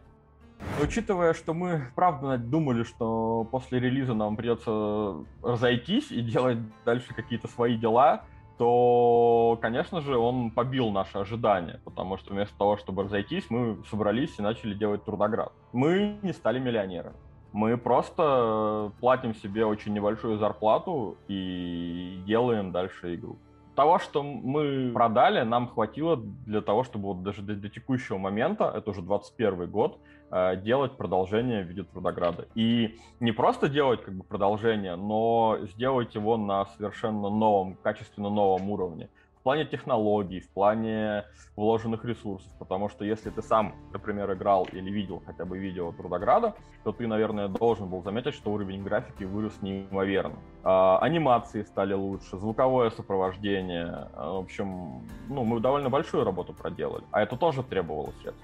Учитывая, 0.81 1.33
что 1.33 1.53
мы, 1.53 1.87
правда, 1.95 2.37
думали, 2.37 2.83
что 2.83 3.47
после 3.49 3.79
релиза 3.79 4.13
нам 4.13 4.35
придется 4.35 5.25
разойтись 5.41 6.11
и 6.11 6.21
делать 6.21 6.57
дальше 6.83 7.13
какие-то 7.13 7.47
свои 7.47 7.77
дела, 7.77 8.23
то, 8.57 9.57
конечно 9.61 10.01
же, 10.01 10.17
он 10.17 10.51
побил 10.51 10.91
наши 10.91 11.17
ожидания, 11.17 11.79
потому 11.83 12.17
что 12.17 12.33
вместо 12.33 12.57
того, 12.57 12.77
чтобы 12.77 13.03
разойтись, 13.03 13.45
мы 13.49 13.77
собрались 13.89 14.37
и 14.37 14.41
начали 14.41 14.73
делать 14.73 15.03
трудоград. 15.03 15.51
Мы 15.73 16.17
не 16.21 16.33
стали 16.33 16.59
миллионерами 16.59 17.15
Мы 17.53 17.77
просто 17.77 18.91
платим 18.99 19.33
себе 19.35 19.65
очень 19.65 19.93
небольшую 19.93 20.37
зарплату 20.37 21.17
и 21.27 22.21
делаем 22.25 22.71
дальше 22.71 23.15
игру 23.15 23.37
того, 23.75 23.99
что 23.99 24.23
мы 24.23 24.91
продали, 24.93 25.41
нам 25.43 25.67
хватило 25.67 26.17
для 26.17 26.61
того, 26.61 26.83
чтобы 26.83 27.07
вот 27.09 27.23
даже 27.23 27.41
до, 27.41 27.55
до 27.55 27.69
текущего 27.69 28.17
момента, 28.17 28.71
это 28.75 28.89
уже 28.89 29.01
21 29.01 29.69
год, 29.69 29.99
э, 30.31 30.55
делать 30.57 30.97
продолжение 30.97 31.63
в 31.63 31.67
виде 31.67 31.83
Трудограда. 31.83 32.47
И 32.55 32.97
не 33.19 33.31
просто 33.31 33.69
делать 33.69 34.01
как 34.01 34.13
бы 34.15 34.23
продолжение, 34.23 34.95
но 34.95 35.59
сделать 35.73 36.15
его 36.15 36.37
на 36.37 36.65
совершенно 36.77 37.29
новом, 37.29 37.75
качественно 37.75 38.29
новом 38.29 38.69
уровне 38.69 39.09
плане 39.45 39.65
технологий, 39.65 40.39
в 40.39 40.49
плане 40.49 41.23
вложенных 41.55 42.03
ресурсов, 42.03 42.51
потому 42.57 42.89
что 42.89 43.05
если 43.05 43.29
ты 43.29 43.43
сам, 43.43 43.75
например, 43.93 44.33
играл 44.33 44.67
или 44.71 44.89
видел 44.89 45.21
хотя 45.23 45.45
бы 45.45 45.59
видео 45.59 45.91
Трудограда, 45.91 46.55
то 46.83 46.91
ты, 46.91 47.05
наверное, 47.05 47.47
должен 47.47 47.87
был 47.87 48.01
заметить, 48.01 48.33
что 48.33 48.51
уровень 48.51 48.83
графики 48.83 49.23
вырос 49.23 49.61
неимоверно. 49.61 50.39
А, 50.63 50.97
анимации 50.97 51.61
стали 51.61 51.93
лучше, 51.93 52.37
звуковое 52.37 52.89
сопровождение, 52.89 54.09
а, 54.15 54.33
в 54.33 54.37
общем, 54.45 55.03
ну, 55.29 55.43
мы 55.43 55.59
довольно 55.59 55.91
большую 55.91 56.23
работу 56.23 56.51
проделали, 56.51 57.03
а 57.11 57.21
это 57.21 57.37
тоже 57.37 57.61
требовало 57.61 58.11
средств. 58.21 58.43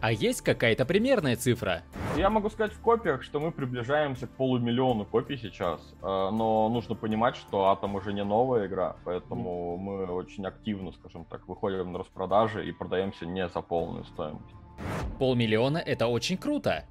А 0.00 0.12
есть 0.12 0.42
какая-то 0.42 0.84
примерная 0.84 1.36
цифра? 1.36 1.82
Я 2.16 2.30
могу 2.30 2.48
сказать 2.50 2.72
в 2.72 2.80
копиях, 2.80 3.22
что 3.22 3.40
мы 3.40 3.50
приближаемся 3.50 4.26
к 4.26 4.30
полумиллиону 4.30 5.04
копий 5.04 5.36
сейчас, 5.36 5.80
э, 6.02 6.06
но 6.06 6.68
нужно 6.68 6.94
понимать, 6.94 7.36
что 7.36 7.66
Атом 7.66 7.94
уже 7.94 8.12
не 8.12 8.24
новая 8.24 8.66
игра, 8.66 8.96
поэтому 9.04 9.76
мы 9.76 10.06
очень 10.06 10.46
активно, 10.46 10.92
скажем 10.92 11.24
так, 11.24 11.46
выходим 11.48 11.92
на 11.92 11.98
распродажи 11.98 12.66
и 12.66 12.72
продаемся 12.72 13.26
не 13.26 13.48
за 13.48 13.60
полную 13.62 14.04
стоимость. 14.04 14.54
Полмиллиона 15.18 15.78
это 15.78 16.06
очень 16.06 16.36
круто. 16.36 16.84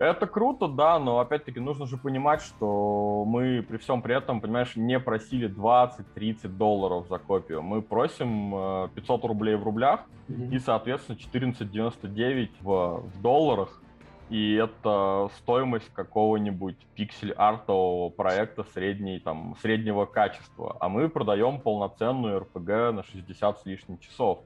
Это 0.00 0.26
круто, 0.26 0.66
да, 0.66 0.98
но 0.98 1.18
опять-таки 1.18 1.60
нужно 1.60 1.84
же 1.84 1.98
понимать, 1.98 2.40
что 2.40 3.26
мы 3.26 3.62
при 3.62 3.76
всем 3.76 4.00
при 4.00 4.16
этом, 4.16 4.40
понимаешь, 4.40 4.74
не 4.74 4.98
просили 4.98 5.46
20-30 5.46 6.48
долларов 6.48 7.06
за 7.10 7.18
копию. 7.18 7.60
Мы 7.60 7.82
просим 7.82 8.88
500 8.94 9.24
э, 9.24 9.26
рублей 9.26 9.56
в 9.56 9.62
рублях 9.62 10.00
mm-hmm. 10.30 10.54
и, 10.54 10.58
соответственно, 10.58 11.18
14,99 11.18 12.48
в, 12.62 13.02
в 13.14 13.20
долларах. 13.20 13.82
И 14.30 14.54
это 14.54 15.28
стоимость 15.36 15.92
какого-нибудь 15.92 16.78
пиксель-артового 16.94 18.08
проекта 18.08 18.64
средней, 18.72 19.20
там, 19.20 19.54
среднего 19.60 20.06
качества. 20.06 20.78
А 20.80 20.88
мы 20.88 21.10
продаем 21.10 21.60
полноценную 21.60 22.40
RPG 22.40 22.92
на 22.92 23.02
60 23.02 23.60
с 23.60 23.66
лишним 23.66 23.98
часов. 23.98 24.38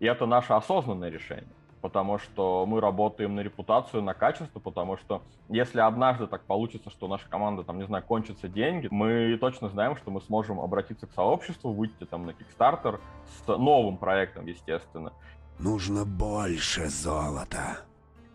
И 0.00 0.04
это 0.04 0.26
наше 0.26 0.52
осознанное 0.52 1.08
решение 1.08 1.48
потому 1.80 2.18
что 2.18 2.66
мы 2.66 2.80
работаем 2.80 3.34
на 3.34 3.40
репутацию, 3.40 4.02
на 4.02 4.14
качество, 4.14 4.60
потому 4.60 4.96
что 4.96 5.22
если 5.48 5.80
однажды 5.80 6.26
так 6.26 6.44
получится, 6.44 6.90
что 6.90 7.08
наша 7.08 7.28
команда, 7.28 7.64
там, 7.64 7.78
не 7.78 7.86
знаю, 7.86 8.04
кончатся 8.04 8.48
деньги, 8.48 8.88
мы 8.90 9.36
точно 9.40 9.68
знаем, 9.68 9.96
что 9.96 10.10
мы 10.10 10.20
сможем 10.20 10.60
обратиться 10.60 11.06
к 11.06 11.12
сообществу, 11.12 11.72
выйти 11.72 12.04
там 12.04 12.26
на 12.26 12.30
Kickstarter 12.30 13.00
с 13.26 13.46
новым 13.46 13.96
проектом, 13.96 14.46
естественно. 14.46 15.12
Нужно 15.58 16.04
больше 16.04 16.88
золота. 16.88 17.78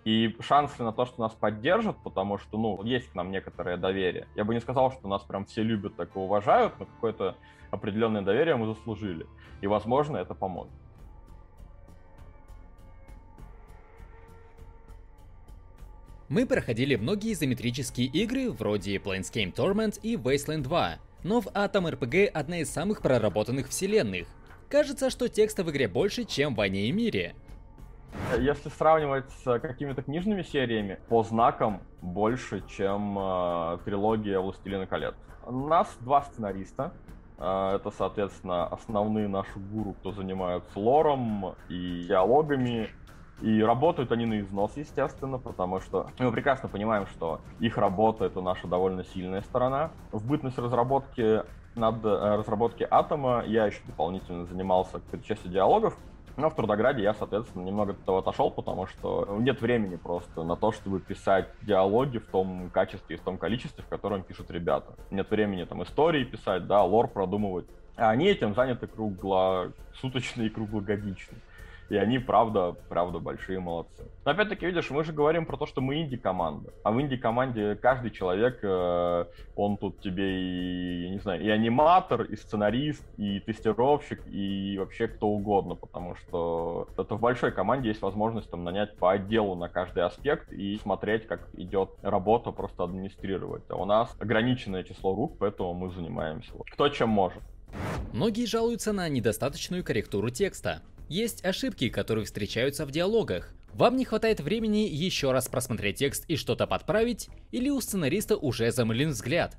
И 0.04 0.36
шансы 0.42 0.84
на 0.84 0.92
то, 0.92 1.06
что 1.06 1.22
нас 1.22 1.32
поддержат, 1.32 1.96
потому 2.04 2.38
что, 2.38 2.58
ну, 2.58 2.84
есть 2.84 3.10
к 3.10 3.16
нам 3.16 3.32
некоторое 3.32 3.78
доверие. 3.78 4.28
Я 4.36 4.44
бы 4.44 4.54
не 4.54 4.60
сказал, 4.60 4.92
что 4.92 5.08
нас 5.08 5.24
прям 5.24 5.46
все 5.46 5.64
любят, 5.64 5.96
так 5.96 6.16
и 6.16 6.20
уважают, 6.20 6.78
но 6.80 6.86
какое-то 6.86 7.38
определенное 7.72 8.22
доверие 8.22 8.58
мы 8.58 8.68
заслужили. 8.68 9.26
И, 9.62 9.68
возможно, 9.68 10.18
это 10.18 10.34
поможет. 10.34 10.74
Мы 16.34 16.48
проходили 16.48 16.96
многие 16.96 17.34
изометрические 17.34 18.08
игры 18.08 18.50
вроде 18.50 18.96
Planescape 18.96 19.54
Torment 19.54 20.00
и 20.02 20.16
Wasteland 20.16 20.64
2, 20.64 20.96
но 21.24 21.42
в 21.42 21.46
Atom 21.50 21.92
RPG 21.92 22.26
одна 22.26 22.58
из 22.62 22.72
самых 22.72 23.04
проработанных 23.04 23.68
вселенных. 23.68 24.26
Кажется, 24.68 25.12
что 25.12 25.30
текста 25.30 25.64
в 25.64 25.70
игре 25.70 25.88
больше, 25.88 26.24
чем 26.24 26.56
в 26.56 26.58
«Войне 26.58 26.88
и 26.88 26.92
мире». 26.92 27.36
Если 28.40 28.70
сравнивать 28.70 29.30
с 29.44 29.60
какими-то 29.60 30.02
книжными 30.02 30.42
сериями, 30.42 30.98
по 31.08 31.22
знакам 31.22 31.84
больше, 32.02 32.64
чем 32.68 33.16
э, 33.16 33.78
трилогия 33.86 34.40
«Властелина 34.40 34.88
колец». 34.88 35.14
У 35.46 35.68
нас 35.68 35.96
два 36.00 36.24
сценариста. 36.24 36.94
Э, 37.38 37.76
это, 37.76 37.92
соответственно, 37.96 38.66
основные 38.66 39.28
наши 39.28 39.60
гуру, 39.60 39.94
кто 40.00 40.12
занимаются 40.12 40.80
лором 40.80 41.54
и 41.70 42.06
диалогами, 42.08 42.90
и 43.44 43.62
работают 43.62 44.14
они 44.14 44.26
на 44.26 44.40
износ, 44.40 44.72
естественно, 44.78 45.38
потому 45.38 45.82
что 45.82 46.08
мы 46.18 46.32
прекрасно 46.32 46.70
понимаем, 46.70 47.08
что 47.08 47.42
их 47.60 47.78
работа— 47.78 48.24
это 48.26 48.40
наша 48.40 48.68
довольно 48.68 49.04
сильная 49.04 49.42
сторона. 49.42 49.92
В 50.14 50.26
бытность 50.26 50.58
разработки 50.58 51.44
над 51.76 52.06
э, 52.06 52.36
разработки 52.38 52.88
Атома 52.90 53.44
я 53.46 53.66
еще 53.66 53.82
дополнительно 53.86 54.46
занимался 54.46 55.02
частью 55.28 55.52
диалогов, 55.52 55.98
но 56.38 56.50
в 56.50 56.56
Трудограде 56.56 57.04
я, 57.04 57.14
соответственно, 57.14 57.64
немного 57.64 57.92
от 57.92 58.00
этого 58.00 58.20
отошел, 58.20 58.50
потому 58.50 58.88
что 58.88 59.38
нет 59.42 59.60
времени 59.62 59.98
просто 59.98 60.44
на 60.44 60.56
то, 60.56 60.72
чтобы 60.72 61.02
писать 61.02 61.50
диалоги 61.62 62.20
в 62.20 62.28
том 62.28 62.70
качестве 62.70 63.18
и 63.18 63.20
в 63.20 63.24
том 63.24 63.38
количестве, 63.38 63.84
в 63.84 63.88
котором 63.88 64.24
пишут 64.24 64.52
ребята. 64.52 64.94
Нет 65.12 65.30
времени 65.30 65.66
там 65.66 65.84
истории 65.84 66.24
писать, 66.24 66.66
да, 66.66 66.82
лор 66.84 67.10
продумывать. 67.10 67.66
А 67.98 68.10
они 68.10 68.28
этим 68.28 68.56
заняты 68.56 68.88
круглосуточно 68.88 70.44
и 70.44 70.50
круглогодично. 70.50 71.38
И 71.90 71.98
они, 71.98 72.20
правда, 72.20 72.76
правда, 72.90 73.20
большие 73.20 73.60
молодцы. 73.60 74.06
Но 74.26 74.32
опять-таки, 74.32 74.66
видишь, 74.66 74.90
мы 74.90 75.04
же 75.04 75.12
говорим 75.12 75.46
про 75.46 75.58
то, 75.58 75.66
что 75.66 75.82
мы 75.82 76.02
инди-команда. 76.02 76.72
А 76.84 76.92
в 76.92 77.02
инди-команде 77.02 77.76
каждый 77.76 78.12
человек, 78.12 78.60
э, 78.64 79.26
он 79.56 79.78
тут 79.78 80.00
тебе 80.00 81.06
и, 81.06 81.10
не 81.10 81.20
знаю, 81.20 81.42
и 81.42 81.50
аниматор, 81.50 82.24
и 82.24 82.36
сценарист, 82.36 83.04
и 83.18 83.40
тестировщик, 83.42 84.22
и 84.28 84.78
вообще 84.80 85.08
кто 85.08 85.28
угодно. 85.28 85.76
Потому 85.76 86.16
что 86.16 86.88
это 86.98 87.16
в 87.16 87.20
большой 87.20 87.52
команде 87.52 87.90
есть 87.90 88.02
возможность 88.02 88.50
там 88.50 88.64
нанять 88.64 88.96
по 88.98 89.12
отделу 89.12 89.56
на 89.56 89.70
каждый 89.70 90.04
аспект 90.04 90.52
и 90.52 90.78
смотреть, 90.78 91.28
как 91.28 91.48
идет 91.54 91.92
работа, 92.02 92.52
просто 92.52 92.84
администрировать. 92.84 93.64
А 93.70 93.76
у 93.76 93.86
нас 93.86 94.16
ограниченное 94.20 94.84
число 94.84 95.16
рук, 95.16 95.38
поэтому 95.40 95.74
мы 95.74 95.92
занимаемся. 95.92 96.52
Кто 96.72 96.90
чем 96.90 97.10
может. 97.10 97.44
Многие 98.14 98.46
жалуются 98.46 98.94
на 98.94 99.10
недостаточную 99.10 99.84
корректуру 99.84 100.30
текста. 100.30 100.82
Есть 101.16 101.46
ошибки, 101.46 101.90
которые 101.90 102.26
встречаются 102.26 102.88
в 102.88 102.92
диалогах. 102.92 103.54
Вам 103.76 103.98
не 103.98 104.04
хватает 104.04 104.40
времени 104.40 104.90
еще 104.90 105.32
раз 105.32 105.48
просмотреть 105.48 105.98
текст 105.98 106.26
и 106.28 106.36
что-то 106.36 106.66
подправить, 106.66 107.30
или 107.52 107.70
у 107.70 107.80
сценариста 107.82 108.36
уже 108.36 108.72
замылен 108.72 109.10
взгляд? 109.10 109.56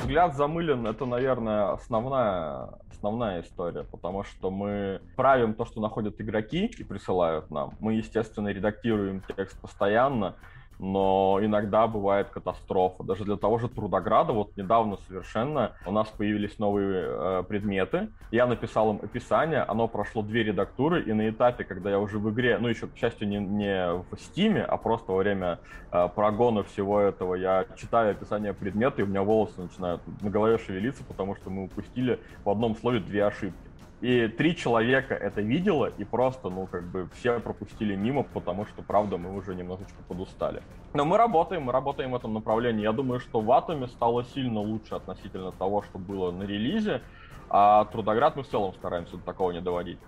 Взгляд 0.00 0.34
замылен, 0.34 0.84
это, 0.84 1.04
наверное, 1.04 1.70
основная, 1.70 2.70
основная 2.90 3.42
история, 3.42 3.84
потому 3.84 4.24
что 4.24 4.50
мы 4.50 5.00
правим 5.14 5.54
то, 5.54 5.64
что 5.64 5.80
находят 5.80 6.20
игроки 6.20 6.66
и 6.76 6.82
присылают 6.82 7.52
нам. 7.52 7.76
Мы, 7.78 7.94
естественно, 7.94 8.48
редактируем 8.48 9.22
текст 9.36 9.60
постоянно, 9.60 10.34
но 10.78 11.38
иногда 11.42 11.86
бывает 11.86 12.28
катастрофа. 12.30 13.02
Даже 13.02 13.24
для 13.24 13.36
того 13.36 13.58
же 13.58 13.68
Трудограда, 13.68 14.32
вот 14.32 14.56
недавно 14.56 14.98
совершенно 15.08 15.72
у 15.86 15.90
нас 15.90 16.08
появились 16.08 16.58
новые 16.58 17.04
э, 17.06 17.42
предметы, 17.48 18.08
я 18.30 18.46
написал 18.46 18.90
им 18.90 19.00
описание, 19.02 19.62
оно 19.62 19.88
прошло 19.88 20.22
две 20.22 20.44
редактуры, 20.44 21.02
и 21.02 21.12
на 21.12 21.28
этапе, 21.28 21.64
когда 21.64 21.90
я 21.90 21.98
уже 21.98 22.18
в 22.18 22.30
игре, 22.30 22.58
ну 22.58 22.68
еще, 22.68 22.86
к 22.86 22.96
счастью, 22.96 23.28
не, 23.28 23.38
не 23.38 23.92
в 23.94 24.18
Стиме, 24.18 24.62
а 24.62 24.76
просто 24.76 25.12
во 25.12 25.18
время 25.18 25.58
э, 25.92 26.08
прогона 26.14 26.62
всего 26.62 27.00
этого, 27.00 27.34
я 27.34 27.66
читаю 27.76 28.12
описание 28.12 28.52
предмета, 28.52 29.00
и 29.00 29.04
у 29.04 29.08
меня 29.08 29.22
волосы 29.22 29.62
начинают 29.62 30.02
на 30.22 30.30
голове 30.30 30.58
шевелиться, 30.58 31.04
потому 31.04 31.36
что 31.36 31.50
мы 31.50 31.64
упустили 31.64 32.20
в 32.44 32.50
одном 32.50 32.76
слове 32.76 33.00
две 33.00 33.24
ошибки. 33.24 33.65
И 34.02 34.28
три 34.28 34.54
человека 34.54 35.14
это 35.14 35.40
видело, 35.40 35.86
и 35.86 36.04
просто, 36.04 36.50
ну, 36.50 36.66
как 36.66 36.84
бы 36.84 37.08
все 37.14 37.40
пропустили 37.40 37.96
мимо, 37.96 38.24
потому 38.24 38.66
что, 38.66 38.82
правда, 38.82 39.16
мы 39.16 39.34
уже 39.34 39.54
немножечко 39.54 40.02
подустали. 40.06 40.62
Но 40.92 41.06
мы 41.06 41.16
работаем, 41.16 41.62
мы 41.62 41.72
работаем 41.72 42.10
в 42.10 42.16
этом 42.16 42.34
направлении. 42.34 42.82
Я 42.82 42.92
думаю, 42.92 43.20
что 43.20 43.40
в 43.40 43.50
Атоме 43.50 43.86
стало 43.86 44.24
сильно 44.24 44.60
лучше 44.60 44.96
относительно 44.96 45.50
того, 45.50 45.82
что 45.82 45.98
было 45.98 46.30
на 46.30 46.42
релизе, 46.42 47.00
а 47.48 47.86
Трудоград 47.86 48.36
мы 48.36 48.42
в 48.42 48.48
целом 48.48 48.74
стараемся 48.74 49.16
до 49.16 49.22
такого 49.22 49.52
не 49.52 49.62
доводить. 49.62 49.98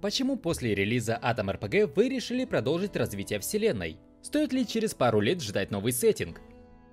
Почему 0.00 0.36
после 0.36 0.74
релиза 0.74 1.18
Atom 1.22 1.58
RPG 1.58 1.94
вы 1.94 2.08
решили 2.08 2.44
продолжить 2.44 2.96
развитие 2.96 3.38
вселенной? 3.38 3.98
Стоит 4.20 4.52
ли 4.52 4.66
через 4.66 4.94
пару 4.94 5.20
лет 5.20 5.40
ждать 5.40 5.70
новый 5.70 5.92
сеттинг? 5.92 6.40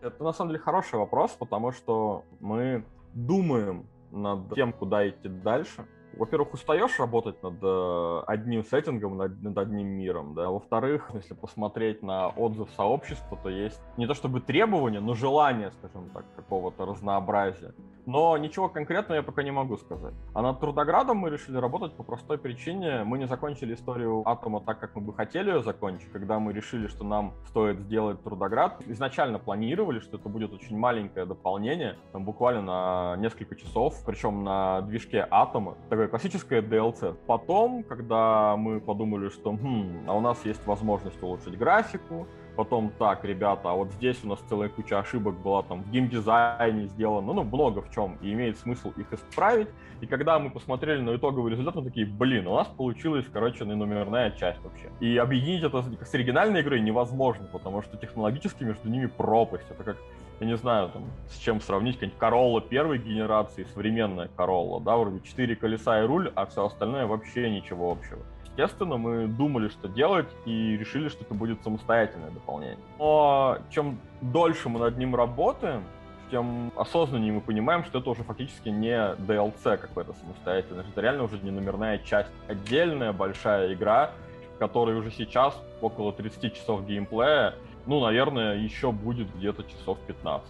Это 0.01 0.24
на 0.24 0.34
самом 0.34 0.51
деле 0.51 0.63
хороший 0.63 0.98
вопрос, 0.98 1.31
потому 1.31 1.72
что 1.72 2.24
мы 2.39 2.84
думаем 3.13 3.86
над 4.12 4.53
тем, 4.55 4.74
куда 4.74 5.08
идти 5.08 5.29
дальше. 5.29 5.86
Во-первых, 6.17 6.53
устаешь 6.53 7.00
работать 7.00 7.41
над 7.41 7.55
э, 7.62 8.22
одним 8.27 8.63
сеттингом, 8.63 9.15
над, 9.15 9.41
над 9.41 9.58
одним 9.58 9.88
миром, 9.88 10.34
да. 10.34 10.50
Во-вторых, 10.50 11.10
если 11.13 11.34
посмотреть 11.34 12.03
на 12.03 12.27
отзыв 12.27 12.70
сообщества, 12.72 13.38
то 13.41 13.50
есть 13.50 13.81
не 13.96 14.08
то 14.08 14.13
чтобы 14.13 14.41
требования, 14.41 15.00
но 15.00 15.13
желание, 15.13 15.72
скажем 15.72 16.10
так, 16.10 16.25
какого-то 16.36 16.86
разнообразия. 16.86 17.74
Но 18.05 18.38
ничего 18.38 18.70
конкретного 18.70 19.17
я 19.17 19.24
пока 19.24 19.43
не 19.43 19.51
могу 19.51 19.77
сказать. 19.77 20.13
А 20.34 20.41
над 20.41 20.60
Трудоградом 20.60 21.17
мы 21.17 21.29
решили 21.29 21.58
работать 21.58 21.93
по 21.93 22.03
простой 22.03 22.38
причине. 22.38 23.03
Мы 23.03 23.17
не 23.17 23.27
закончили 23.27 23.74
историю 23.74 24.24
Атома 24.27 24.62
так, 24.62 24.79
как 24.79 24.96
мы 24.96 25.01
бы 25.01 25.13
хотели 25.13 25.50
ее 25.51 25.63
закончить, 25.63 26.12
когда 26.12 26.39
мы 26.39 26.53
решили, 26.53 26.88
что 26.88 27.03
нам 27.03 27.34
стоит 27.48 27.79
сделать 27.79 28.24
Трудоград. 28.24 28.81
Изначально 28.88 29.39
планировали, 29.39 30.00
что 30.00 30.17
это 30.17 30.29
будет 30.29 30.53
очень 30.53 30.77
маленькое 30.77 31.25
дополнение, 31.25 31.98
там 32.12 32.25
буквально 32.25 32.62
на 32.62 33.15
несколько 33.17 33.55
часов, 33.55 34.03
причем 34.05 34.43
на 34.43 34.81
движке 34.81 35.27
Атома. 35.29 35.75
Такое 35.89 36.08
классическое 36.08 36.62
DLC. 36.62 37.15
Потом, 37.27 37.84
когда 37.84 38.55
мы 38.58 38.79
подумали, 38.79 39.29
что 39.29 39.51
хм, 39.51 40.05
а 40.08 40.15
у 40.15 40.22
нас 40.22 40.43
есть 40.46 40.65
возможность 40.65 41.22
улучшить 41.22 41.58
графику, 41.58 42.27
потом 42.63 42.91
так, 43.00 43.25
ребята, 43.25 43.72
а 43.72 43.74
вот 43.74 43.91
здесь 43.94 44.24
у 44.24 44.27
нас 44.27 44.39
целая 44.48 44.70
куча 44.70 45.00
ошибок 45.00 45.34
была 45.41 45.63
там 45.63 45.82
в 45.82 45.89
геймдизайне 45.89 46.89
сделано, 46.89 47.34
ну, 47.34 47.44
много 47.44 47.82
в 47.82 47.89
чем, 47.89 48.20
и 48.22 48.32
имеет 48.34 48.60
смысл 48.60 48.94
их 48.98 49.12
исправить. 49.12 49.68
И 50.00 50.06
когда 50.06 50.38
мы 50.38 50.51
посмотрели 50.51 51.01
на 51.01 51.15
итоговый 51.15 51.51
результат, 51.51 51.74
мы 51.74 51.86
такие, 51.86 52.06
блин, 52.06 52.46
у 52.46 52.56
нас 52.56 52.68
получилась, 52.68 53.25
короче, 53.34 53.65
номерная 53.65 54.30
часть 54.30 54.62
вообще. 54.62 54.91
И 55.00 55.18
объединить 55.18 55.63
это 55.63 55.82
с 55.82 56.13
оригинальной 56.13 56.62
игрой 56.62 56.82
невозможно, 56.82 57.48
потому 57.51 57.82
что 57.82 57.98
технологически 57.98 58.63
между 58.63 58.88
ними 58.88 59.08
пропасть. 59.08 59.65
Это 59.72 59.84
как 59.84 59.98
я 60.39 60.46
не 60.46 60.58
знаю, 60.58 60.89
там, 60.89 61.06
с 61.30 61.38
чем 61.38 61.62
сравнить, 61.62 61.96
какая-нибудь 61.96 62.20
Королла 62.20 62.62
первой 62.62 63.00
генерации, 63.00 63.65
современная 63.74 64.30
Королла, 64.38 64.80
да, 64.80 64.98
вроде 64.98 65.20
четыре 65.22 65.56
колеса 65.56 66.03
и 66.03 66.06
руль, 66.06 66.32
а 66.36 66.46
все 66.46 66.65
остальное 66.65 67.08
вообще 67.08 67.50
ничего 67.50 67.91
общего 67.91 68.20
естественно, 68.51 68.98
мы 68.98 69.27
думали, 69.27 69.70
что 69.70 69.88
делать, 69.88 70.27
и 70.46 70.77
решили, 70.77 71.10
что 71.10 71.24
это 71.24 71.34
будет 71.34 71.63
самостоятельное 71.63 72.31
дополнение. 72.31 72.77
Но 73.00 73.58
чем 73.70 74.00
дольше 74.22 74.70
мы 74.70 74.79
над 74.79 74.98
ним 74.98 75.15
работаем, 75.15 75.84
тем 76.29 76.72
осознаннее 76.75 77.34
мы 77.34 77.41
понимаем, 77.41 77.84
что 77.84 78.00
это 78.00 78.10
уже 78.10 78.24
фактически 78.24 78.70
не 78.70 78.96
DLC 78.96 79.77
какой-то 79.77 80.13
самостоятельный, 80.13 80.84
это 80.89 81.01
реально 81.01 81.24
уже 81.24 81.38
не 81.39 81.51
номерная 81.51 81.98
часть, 82.00 82.31
отдельная 82.48 83.12
большая 83.12 83.74
игра, 83.74 84.12
в 84.55 84.60
которой 84.60 84.96
уже 84.96 85.12
сейчас 85.12 85.60
около 85.81 86.13
30 86.13 86.55
часов 86.55 86.86
геймплея, 86.86 87.55
ну, 87.86 88.00
наверное, 88.00 88.55
еще 88.58 88.91
будет 88.91 89.27
где-то 89.36 89.63
часов 89.63 89.98
15. 90.08 90.48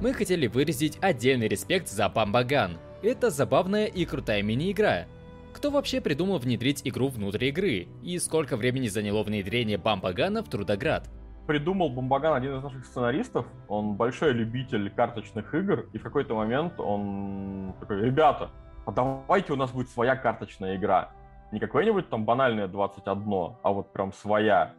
Мы 0.00 0.12
хотели 0.12 0.46
выразить 0.46 0.98
отдельный 1.00 1.48
респект 1.48 1.88
за 1.88 2.08
Бамбаган. 2.08 2.76
Это 3.02 3.30
забавная 3.30 3.86
и 3.86 4.04
крутая 4.04 4.42
мини-игра, 4.42 5.06
кто 5.54 5.70
вообще 5.70 6.00
придумал 6.00 6.38
внедрить 6.38 6.82
игру 6.84 7.08
внутрь 7.08 7.46
игры? 7.46 7.88
И 8.02 8.18
сколько 8.18 8.56
времени 8.56 8.88
заняло 8.88 9.22
внедрение 9.22 9.78
Бамбагана 9.78 10.42
в 10.42 10.48
Трудоград? 10.48 11.08
Придумал 11.46 11.90
Бамбаган 11.90 12.34
один 12.34 12.56
из 12.56 12.62
наших 12.62 12.84
сценаристов. 12.84 13.46
Он 13.68 13.94
большой 13.94 14.32
любитель 14.32 14.90
карточных 14.90 15.54
игр. 15.54 15.86
И 15.92 15.98
в 15.98 16.02
какой-то 16.02 16.34
момент 16.34 16.74
он 16.78 17.74
такой, 17.80 18.02
ребята, 18.02 18.50
а 18.84 18.92
давайте 18.92 19.52
у 19.52 19.56
нас 19.56 19.70
будет 19.70 19.88
своя 19.88 20.16
карточная 20.16 20.76
игра. 20.76 21.10
Не 21.52 21.60
какое-нибудь 21.60 22.10
там 22.10 22.24
банальное 22.24 22.66
21, 22.66 23.56
а 23.62 23.72
вот 23.72 23.92
прям 23.92 24.12
своя. 24.12 24.74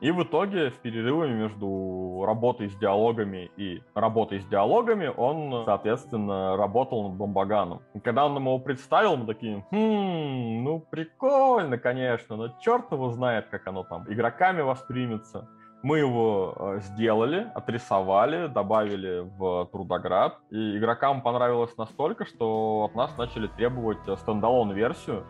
И 0.00 0.12
в 0.12 0.22
итоге, 0.22 0.70
в 0.70 0.78
перерыве 0.78 1.28
между 1.28 2.22
работой 2.24 2.70
с 2.70 2.76
диалогами 2.76 3.50
и 3.56 3.82
работой 3.94 4.40
с 4.40 4.46
диалогами, 4.46 5.12
он, 5.16 5.64
соответственно, 5.64 6.56
работал 6.56 7.08
над 7.08 7.18
Бомбаганом. 7.18 7.82
И 7.94 8.00
когда 8.00 8.26
он 8.26 8.34
нам 8.34 8.44
его 8.44 8.58
представил, 8.60 9.16
мы 9.16 9.26
такие, 9.26 9.64
хм, 9.72 10.62
ну 10.62 10.78
прикольно, 10.78 11.78
конечно, 11.78 12.36
но 12.36 12.48
черт 12.60 12.92
его 12.92 13.10
знает, 13.10 13.48
как 13.50 13.66
оно 13.66 13.82
там 13.82 14.04
игроками 14.08 14.60
воспримется. 14.60 15.48
Мы 15.82 15.98
его 15.98 16.54
э, 16.56 16.80
сделали, 16.80 17.46
отрисовали, 17.54 18.48
добавили 18.48 19.20
в 19.38 19.68
Трудоград, 19.70 20.38
и 20.50 20.76
игрокам 20.76 21.22
понравилось 21.22 21.76
настолько, 21.76 22.24
что 22.24 22.88
от 22.90 22.96
нас 22.96 23.16
начали 23.16 23.46
требовать 23.46 23.98
стендалон-версию, 24.18 25.24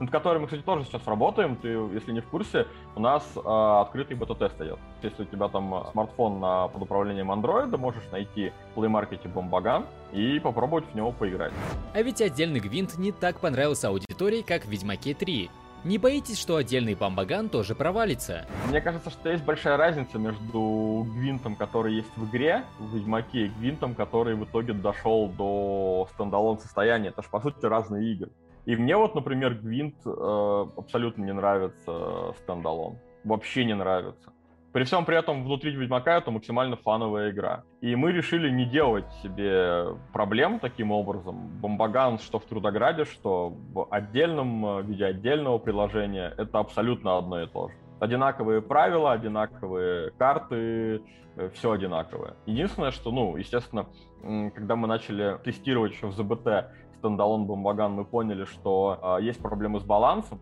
над 0.00 0.10
которой 0.10 0.38
мы, 0.38 0.46
кстати, 0.46 0.62
тоже 0.62 0.84
сейчас 0.84 1.06
работаем. 1.06 1.56
Ты, 1.56 1.68
если 1.68 2.10
не 2.12 2.20
в 2.20 2.26
курсе, 2.26 2.66
у 2.96 3.00
нас 3.00 3.22
э, 3.36 3.80
открытый 3.80 4.16
бета-тест 4.16 4.60
идет. 4.60 4.78
Если 5.02 5.22
у 5.22 5.26
тебя 5.26 5.48
там 5.48 5.72
а, 5.74 5.90
смартфон 5.92 6.40
на, 6.40 6.68
под 6.68 6.82
управлением 6.82 7.30
Android, 7.30 7.76
можешь 7.76 8.02
найти 8.10 8.52
в 8.74 8.80
Play 8.80 8.90
Market 8.90 9.28
Бомбаган 9.28 9.84
и 10.12 10.40
попробовать 10.40 10.86
в 10.90 10.94
него 10.94 11.12
поиграть. 11.12 11.52
А 11.94 12.02
ведь 12.02 12.20
отдельный 12.22 12.60
гвинт 12.60 12.98
не 12.98 13.12
так 13.12 13.40
понравился 13.40 13.88
аудитории, 13.88 14.40
как 14.40 14.64
в 14.64 14.68
Ведьмаке 14.68 15.14
3. 15.14 15.50
Не 15.82 15.96
боитесь, 15.96 16.38
что 16.38 16.56
отдельный 16.56 16.94
бомбаган 16.94 17.48
тоже 17.48 17.74
провалится? 17.74 18.46
Мне 18.68 18.82
кажется, 18.82 19.08
что 19.08 19.30
есть 19.30 19.44
большая 19.44 19.78
разница 19.78 20.18
между 20.18 21.06
гвинтом, 21.14 21.56
который 21.56 21.94
есть 21.94 22.14
в 22.16 22.28
игре, 22.28 22.64
в 22.78 22.94
Ведьмаке, 22.94 23.46
и 23.46 23.48
гвинтом, 23.48 23.94
который 23.94 24.34
в 24.34 24.44
итоге 24.44 24.74
дошел 24.74 25.28
до 25.28 26.06
стендалон 26.12 26.58
состояния. 26.58 27.08
Это 27.08 27.22
же, 27.22 27.28
по 27.30 27.40
сути, 27.40 27.64
разные 27.64 28.12
игры. 28.12 28.30
И 28.70 28.76
мне 28.76 28.96
вот, 28.96 29.16
например, 29.16 29.54
Гвинт 29.54 29.96
э, 30.06 30.66
абсолютно 30.76 31.24
не 31.24 31.32
нравится 31.32 32.32
стендалон. 32.38 32.98
Вообще 33.24 33.64
не 33.64 33.74
нравится. 33.74 34.32
При 34.72 34.84
всем 34.84 35.04
при 35.04 35.18
этом 35.18 35.42
внутри 35.42 35.72
Ведьмака 35.72 36.18
это 36.18 36.30
максимально 36.30 36.76
фановая 36.76 37.32
игра. 37.32 37.64
И 37.80 37.96
мы 37.96 38.12
решили 38.12 38.48
не 38.48 38.66
делать 38.66 39.10
себе 39.24 39.86
проблем 40.12 40.60
таким 40.60 40.92
образом. 40.92 41.48
Бомбаган, 41.60 42.20
что 42.20 42.38
в 42.38 42.44
Трудограде, 42.44 43.06
что 43.06 43.48
в 43.72 43.88
отдельном 43.90 44.64
э, 44.64 44.82
виде 44.82 45.04
отдельного 45.04 45.58
приложения, 45.58 46.32
это 46.38 46.60
абсолютно 46.60 47.18
одно 47.18 47.42
и 47.42 47.48
то 47.48 47.70
же. 47.70 47.74
Одинаковые 47.98 48.62
правила, 48.62 49.10
одинаковые 49.10 50.12
карты, 50.12 51.02
э, 51.34 51.50
все 51.54 51.72
одинаковое. 51.72 52.36
Единственное, 52.46 52.92
что, 52.92 53.10
ну, 53.10 53.36
естественно, 53.36 53.88
когда 54.54 54.76
мы 54.76 54.86
начали 54.86 55.38
тестировать 55.42 55.90
еще 55.90 56.06
в 56.06 56.12
ЗБТ 56.12 56.70
стендалон 57.00 57.46
Бомбаган 57.46 57.92
мы 57.92 58.04
поняли, 58.04 58.44
что 58.44 59.18
э, 59.18 59.24
есть 59.24 59.40
проблемы 59.40 59.80
с 59.80 59.82
балансом, 59.82 60.38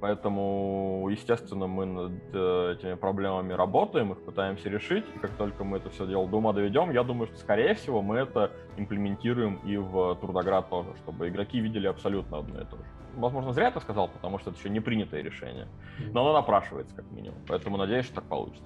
поэтому, 0.00 1.08
естественно, 1.10 1.66
мы 1.66 1.84
над 1.84 2.12
э, 2.32 2.76
этими 2.78 2.94
проблемами 2.94 3.52
работаем, 3.52 4.12
их 4.12 4.24
пытаемся 4.24 4.68
решить, 4.68 5.04
и 5.14 5.18
как 5.18 5.32
только 5.32 5.64
мы 5.64 5.78
это 5.78 5.90
все 5.90 6.06
дело 6.06 6.28
до 6.28 6.36
ума 6.36 6.52
доведем, 6.52 6.92
я 6.92 7.02
думаю, 7.02 7.26
что, 7.26 7.36
скорее 7.38 7.74
всего, 7.74 8.02
мы 8.02 8.16
это 8.18 8.52
имплементируем 8.76 9.56
и 9.66 9.76
в 9.76 10.14
Трудоград 10.20 10.70
тоже, 10.70 10.94
чтобы 11.02 11.28
игроки 11.28 11.60
видели 11.60 11.88
абсолютно 11.88 12.38
одно 12.38 12.60
и 12.60 12.64
то 12.64 12.76
же. 12.76 12.84
Возможно, 13.16 13.52
зря 13.52 13.68
это 13.68 13.80
сказал, 13.80 14.08
потому 14.08 14.38
что 14.38 14.50
это 14.50 14.58
еще 14.58 14.68
не 14.68 14.80
принятое 14.80 15.22
решение, 15.22 15.66
но 16.12 16.20
оно 16.20 16.34
напрашивается 16.34 16.94
как 16.94 17.10
минимум, 17.10 17.38
поэтому 17.48 17.76
надеюсь, 17.76 18.04
что 18.04 18.16
так 18.16 18.24
получится. 18.24 18.64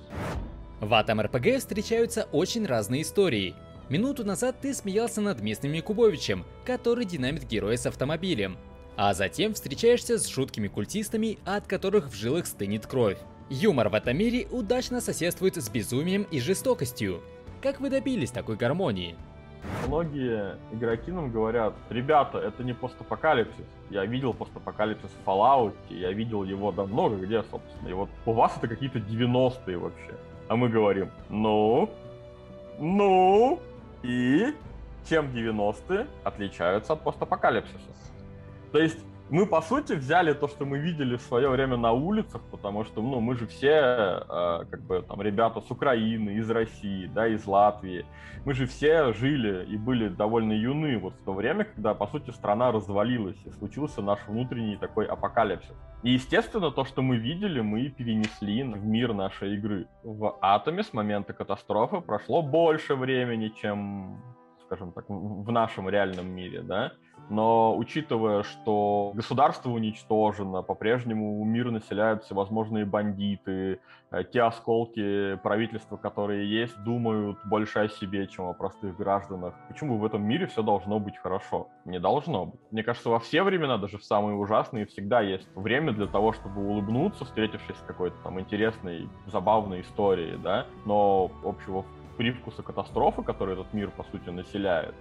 В 0.80 0.92
Атом 0.94 1.20
РПГ 1.20 1.58
встречаются 1.58 2.26
очень 2.32 2.66
разные 2.66 3.02
истории, 3.02 3.54
Минуту 3.90 4.24
назад 4.24 4.54
ты 4.60 4.72
смеялся 4.72 5.20
над 5.20 5.40
местным 5.42 5.72
Якубовичем, 5.72 6.44
который 6.64 7.04
динамит 7.04 7.44
героя 7.48 7.76
с 7.76 7.86
автомобилем. 7.86 8.56
А 8.96 9.14
затем 9.14 9.52
встречаешься 9.52 10.16
с 10.16 10.28
жуткими 10.28 10.68
культистами, 10.68 11.38
от 11.44 11.66
которых 11.66 12.06
в 12.08 12.14
жилах 12.14 12.46
стынет 12.46 12.86
кровь. 12.86 13.18
Юмор 13.48 13.88
в 13.88 13.94
этом 13.94 14.16
мире 14.16 14.46
удачно 14.52 15.00
соседствует 15.00 15.56
с 15.56 15.68
безумием 15.68 16.22
и 16.30 16.38
жестокостью. 16.38 17.20
Как 17.60 17.80
вы 17.80 17.90
добились 17.90 18.30
такой 18.30 18.54
гармонии? 18.54 19.16
Многие 19.88 20.56
игроки 20.72 21.10
нам 21.10 21.32
говорят, 21.32 21.74
ребята, 21.88 22.38
это 22.38 22.62
не 22.62 22.74
постапокалипсис. 22.74 23.66
Я 23.90 24.04
видел 24.04 24.34
постапокалипсис 24.34 25.10
в 25.10 25.28
Fallout, 25.28 25.74
я 25.88 26.12
видел 26.12 26.44
его 26.44 26.70
давно, 26.70 27.08
где, 27.08 27.42
собственно. 27.42 27.88
И 27.88 27.92
вот 27.92 28.08
у 28.24 28.32
вас 28.34 28.56
это 28.56 28.68
какие-то 28.68 29.00
90-е 29.00 29.78
вообще. 29.78 30.14
А 30.46 30.54
мы 30.54 30.68
говорим, 30.68 31.10
ну, 31.28 31.90
ну, 32.78 33.60
и 34.02 34.54
чем 35.08 35.26
90-е 35.26 36.06
отличаются 36.24 36.92
от 36.92 37.02
постапокалипсиса. 37.02 37.90
То 38.72 38.78
есть 38.78 38.98
мы, 39.30 39.46
по 39.46 39.60
сути, 39.62 39.92
взяли 39.92 40.32
то, 40.32 40.48
что 40.48 40.64
мы 40.64 40.78
видели 40.78 41.16
в 41.16 41.22
свое 41.22 41.48
время 41.48 41.76
на 41.76 41.92
улицах, 41.92 42.42
потому 42.50 42.84
что, 42.84 43.00
ну, 43.00 43.20
мы 43.20 43.36
же 43.36 43.46
все, 43.46 43.68
э, 43.68 44.64
как 44.70 44.80
бы, 44.82 45.02
там, 45.02 45.22
ребята 45.22 45.60
с 45.60 45.70
Украины, 45.70 46.30
из 46.30 46.50
России, 46.50 47.06
да, 47.06 47.28
из 47.28 47.46
Латвии. 47.46 48.04
Мы 48.44 48.54
же 48.54 48.66
все 48.66 49.12
жили 49.12 49.64
и 49.66 49.76
были 49.76 50.08
довольно 50.08 50.52
юны 50.52 50.98
вот 50.98 51.14
в 51.14 51.24
то 51.24 51.32
время, 51.32 51.64
когда, 51.64 51.94
по 51.94 52.06
сути, 52.08 52.30
страна 52.30 52.72
развалилась, 52.72 53.38
и 53.44 53.50
случился 53.50 54.02
наш 54.02 54.18
внутренний 54.26 54.76
такой 54.76 55.06
апокалипсис. 55.06 55.76
И, 56.02 56.10
естественно, 56.10 56.70
то, 56.72 56.84
что 56.84 57.02
мы 57.02 57.16
видели, 57.16 57.60
мы 57.60 57.88
перенесли 57.88 58.64
в 58.64 58.84
мир 58.84 59.14
нашей 59.14 59.54
игры. 59.54 59.86
В 60.02 60.38
Атоме 60.40 60.82
с 60.82 60.92
момента 60.92 61.32
катастрофы 61.32 62.00
прошло 62.00 62.42
больше 62.42 62.96
времени, 62.96 63.52
чем, 63.60 64.20
скажем 64.66 64.92
так, 64.92 65.04
в 65.08 65.52
нашем 65.52 65.88
реальном 65.88 66.26
мире, 66.26 66.62
да, 66.62 66.92
но 67.30 67.76
учитывая, 67.76 68.42
что 68.42 69.12
государство 69.14 69.70
уничтожено, 69.70 70.62
по-прежнему 70.62 71.42
мир 71.44 71.70
населяют 71.70 72.24
всевозможные 72.24 72.84
бандиты, 72.84 73.78
э, 74.10 74.24
те 74.24 74.42
осколки 74.42 75.36
правительства, 75.36 75.96
которые 75.96 76.50
есть, 76.50 76.76
думают 76.82 77.38
больше 77.44 77.78
о 77.78 77.88
себе, 77.88 78.26
чем 78.26 78.46
о 78.46 78.52
простых 78.52 78.96
гражданах. 78.96 79.54
Почему 79.68 79.96
в 79.98 80.04
этом 80.04 80.24
мире 80.24 80.48
все 80.48 80.62
должно 80.62 80.98
быть 80.98 81.16
хорошо? 81.16 81.68
Не 81.84 82.00
должно 82.00 82.46
быть. 82.46 82.60
Мне 82.72 82.82
кажется, 82.82 83.10
во 83.10 83.20
все 83.20 83.44
времена, 83.44 83.78
даже 83.78 83.98
в 83.98 84.04
самые 84.04 84.36
ужасные, 84.36 84.86
всегда 84.86 85.20
есть 85.20 85.48
время 85.54 85.92
для 85.92 86.08
того, 86.08 86.32
чтобы 86.32 86.66
улыбнуться, 86.66 87.24
встретившись 87.24 87.76
с 87.76 87.82
какой-то 87.86 88.16
там 88.24 88.40
интересной, 88.40 89.08
забавной 89.26 89.82
историей, 89.82 90.36
да, 90.36 90.66
но 90.84 91.30
общего 91.44 91.84
привкуса 92.16 92.62
катастрофы, 92.62 93.22
который 93.22 93.54
этот 93.54 93.72
мир, 93.72 93.90
по 93.90 94.02
сути, 94.04 94.28
населяет, 94.28 94.94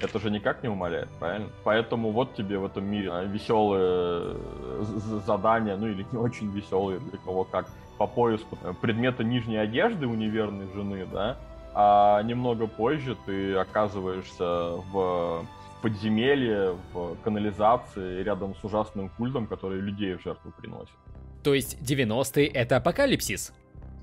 это 0.00 0.18
же 0.18 0.30
никак 0.30 0.62
не 0.62 0.68
умаляет, 0.68 1.08
правильно? 1.18 1.48
Поэтому 1.64 2.10
вот 2.10 2.34
тебе 2.34 2.58
в 2.58 2.64
этом 2.64 2.84
мире 2.84 3.12
веселые 3.26 4.36
э, 4.36 5.20
задания, 5.26 5.76
ну 5.76 5.86
или 5.86 6.06
не 6.12 6.18
очень 6.18 6.50
веселые, 6.50 7.00
для 7.00 7.18
кого 7.18 7.44
как, 7.44 7.66
по 7.98 8.06
поиску 8.06 8.56
предмета 8.80 9.24
нижней 9.24 9.58
одежды 9.58 10.06
у 10.06 10.14
неверной 10.14 10.66
жены, 10.72 11.06
да, 11.12 11.36
а 11.74 12.22
немного 12.22 12.66
позже 12.66 13.16
ты 13.26 13.54
оказываешься 13.54 14.76
в 14.92 15.46
подземелье, 15.82 16.76
в 16.92 17.16
канализации 17.22 18.22
рядом 18.22 18.54
с 18.54 18.64
ужасным 18.64 19.08
культом, 19.10 19.46
который 19.46 19.80
людей 19.80 20.14
в 20.14 20.22
жертву 20.22 20.52
приносит. 20.58 20.94
То 21.42 21.54
есть 21.54 21.78
90-е 21.80 22.46
это 22.46 22.76
апокалипсис? 22.76 23.52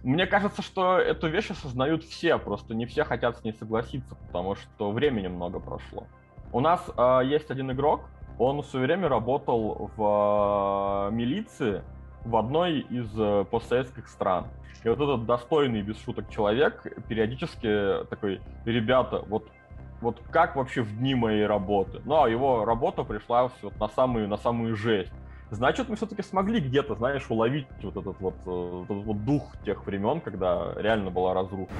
Мне 0.08 0.26
кажется, 0.26 0.62
что 0.62 0.98
эту 0.98 1.28
вещь 1.28 1.52
осознают 1.52 2.02
все, 2.02 2.38
просто 2.38 2.74
не 2.74 2.86
все 2.86 3.04
хотят 3.04 3.39
с 3.39 3.43
ней 3.43 3.52
согласиться, 3.52 4.15
потому 4.15 4.56
что 4.56 4.91
времени 4.91 5.28
много 5.28 5.60
прошло. 5.60 6.08
У 6.54 6.62
нас 6.62 6.82
э, 6.96 7.22
есть 7.26 7.52
один 7.52 7.74
игрок, 7.74 8.06
он 8.39 8.62
в 8.62 8.65
свое 8.67 8.86
время 8.86 9.10
работал 9.10 9.91
в 9.98 11.10
э, 11.10 11.13
милиции 11.13 11.84
в 12.24 12.38
одной 12.38 12.80
из 12.80 13.12
э, 13.20 13.43
постсоветских 13.52 14.08
стран. 14.08 14.48
И 14.86 14.88
вот 14.88 15.02
этот 15.02 15.26
достойный, 15.26 15.82
без 15.82 16.02
шуток, 16.02 16.30
человек 16.30 16.88
периодически 17.10 18.06
такой, 18.10 18.39
ребята, 18.63 19.26
вот 19.28 19.52
вот 20.00 20.22
как 20.32 20.56
вообще 20.56 20.84
в 20.84 21.00
дни 21.00 21.15
моей 21.15 21.46
работы. 21.46 22.02
Ну, 22.06 22.24
а 22.24 22.30
его 22.30 22.63
работа 22.63 23.04
пришла 23.04 23.52
вот 23.62 23.78
на 23.78 23.89
самую, 23.89 24.30
на 24.30 24.38
самую 24.38 24.78
жесть. 24.78 25.12
Значит, 25.49 25.88
мы 25.88 25.95
все-таки 25.95 26.21
смогли 26.23 26.60
где-то, 26.60 26.95
знаешь, 26.95 27.25
уловить 27.29 27.67
вот 27.81 27.95
этот 27.95 28.19
вот, 28.19 28.36
э, 28.45 28.83
этот 28.83 29.05
вот 29.05 29.23
дух 29.23 29.55
тех 29.63 29.86
времен, 29.86 30.19
когда 30.19 30.73
реально 30.75 31.10
была 31.10 31.33
разруха. 31.33 31.71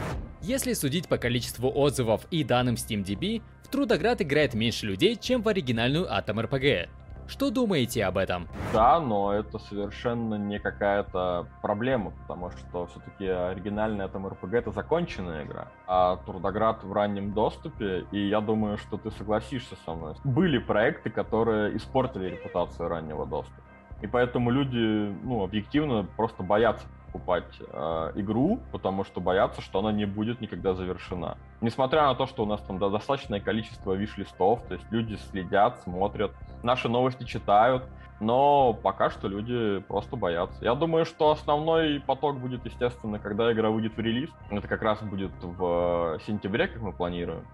Если 0.42 0.74
судить 0.74 1.08
по 1.10 1.18
количеству 1.18 1.70
отзывов 1.74 2.26
и 2.32 2.44
данным 2.44 2.76
SteamDB, 2.76 3.42
в 3.64 3.68
Трудоград 3.68 4.22
играет 4.22 4.54
меньше 4.54 4.86
людей, 4.86 5.18
чем 5.18 5.42
в 5.42 5.48
оригинальную 5.50 6.06
Atom 6.06 6.48
RPG. 6.48 6.88
Что 7.28 7.52
думаете 7.52 8.06
об 8.06 8.18
этом? 8.18 8.48
Да, 8.74 9.00
но 9.00 9.34
это 9.34 9.60
совершенно 9.60 10.36
не 10.36 10.60
какая-то 10.60 11.48
проблема, 11.62 12.12
потому 12.22 12.52
что 12.52 12.88
все-таки 12.88 13.28
оригинальная 13.28 14.08
там 14.08 14.26
RPG 14.28 14.58
это 14.58 14.72
законченная 14.72 15.44
игра, 15.44 15.68
а 15.88 16.18
Трудоград 16.26 16.84
в 16.84 16.94
раннем 16.94 17.34
доступе, 17.34 18.06
и 18.12 18.28
я 18.28 18.40
думаю, 18.40 18.78
что 18.78 18.98
ты 18.98 19.12
согласишься 19.12 19.76
со 19.86 19.94
мной. 19.94 20.16
Были 20.24 20.58
проекты, 20.58 21.10
которые 21.10 21.76
испортили 21.76 22.30
репутацию 22.30 22.88
раннего 22.88 23.26
доступа. 23.26 23.62
И 24.02 24.08
поэтому 24.08 24.52
люди, 24.52 25.12
ну, 25.24 25.44
объективно 25.44 26.06
просто 26.16 26.44
боятся 26.44 26.86
покупать 27.08 27.60
э, 27.60 28.12
игру, 28.16 28.60
потому 28.72 29.04
что 29.04 29.20
боятся, 29.20 29.62
что 29.62 29.80
она 29.80 29.92
не 29.92 30.06
будет 30.06 30.40
никогда 30.40 30.74
завершена. 30.74 31.38
Несмотря 31.60 32.04
на 32.04 32.16
то, 32.16 32.28
что 32.28 32.44
у 32.44 32.46
нас 32.46 32.62
там 32.62 32.78
достаточное 32.78 33.40
количество 33.40 33.94
виш-листов, 33.94 34.62
то 34.68 34.76
есть 34.76 34.86
люди 34.92 35.16
следят, 35.32 35.82
смотрят, 35.82 36.32
наши 36.62 36.88
новости 36.88 37.24
читают, 37.24 37.84
но 38.20 38.74
пока 38.74 39.10
что 39.10 39.28
люди 39.28 39.80
просто 39.88 40.16
боятся. 40.16 40.64
Я 40.64 40.76
думаю, 40.76 41.06
что 41.06 41.32
основной 41.32 42.00
поток 42.00 42.40
будет, 42.40 42.66
естественно, 42.66 43.20
когда 43.20 43.52
игра 43.52 43.70
выйдет 43.70 43.96
в 43.96 44.00
релиз. 44.00 44.30
Это 44.50 44.68
как 44.68 44.82
раз 44.82 45.02
будет 45.02 45.32
в 45.42 46.20
сентябре, 46.26 46.68
как 46.68 46.82
мы 46.82 46.94
планируем. 46.94 47.46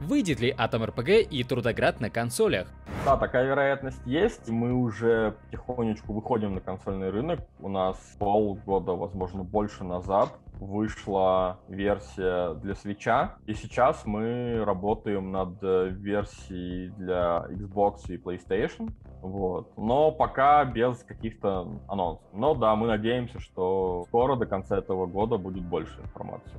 Выйдет 0.00 0.40
ли 0.40 0.52
Atom 0.52 0.86
RPG 0.92 1.22
и 1.22 1.42
Трудоград 1.42 2.00
на 2.00 2.10
консолях? 2.10 2.68
Да, 3.04 3.16
такая 3.16 3.46
вероятность 3.46 4.00
есть. 4.04 4.48
Мы 4.48 4.72
уже 4.72 5.34
потихонечку 5.44 6.12
выходим 6.12 6.54
на 6.54 6.60
консольный 6.60 7.10
рынок. 7.10 7.40
У 7.60 7.68
нас 7.68 7.96
полгода, 8.18 8.92
возможно, 8.92 9.42
больше 9.42 9.84
назад 9.84 10.30
вышла 10.60 11.60
версия 11.68 12.54
для 12.54 12.74
свеча, 12.74 13.36
и 13.46 13.54
сейчас 13.54 14.04
мы 14.06 14.64
работаем 14.64 15.30
над 15.30 15.60
версией 15.62 16.88
для 16.90 17.46
Xbox 17.50 18.00
и 18.08 18.16
PlayStation. 18.16 18.90
Вот. 19.20 19.76
Но 19.76 20.12
пока 20.12 20.64
без 20.64 20.98
каких-то 21.02 21.80
анонсов. 21.88 22.26
Но 22.32 22.54
да, 22.54 22.74
мы 22.76 22.86
надеемся, 22.86 23.40
что 23.40 24.04
скоро 24.08 24.36
до 24.36 24.46
конца 24.46 24.78
этого 24.78 25.06
года 25.06 25.36
будет 25.36 25.64
больше 25.64 26.00
информации. 26.00 26.52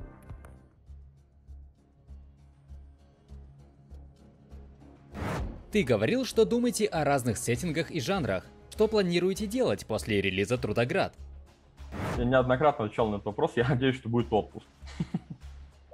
Ты 5.70 5.82
говорил, 5.82 6.24
что 6.24 6.44
думаете 6.44 6.86
о 6.86 7.04
разных 7.04 7.36
сеттингах 7.36 7.90
и 7.90 8.00
жанрах. 8.00 8.46
Что 8.70 8.88
планируете 8.88 9.46
делать 9.46 9.86
после 9.86 10.22
релиза 10.22 10.56
Трудоград? 10.56 11.14
Я 12.18 12.24
неоднократно 12.24 12.84
отвечал 12.84 13.08
на 13.08 13.16
этот 13.16 13.26
вопрос, 13.26 13.52
я 13.56 13.68
надеюсь, 13.68 13.96
что 13.96 14.08
будет 14.08 14.32
отпуск. 14.32 14.66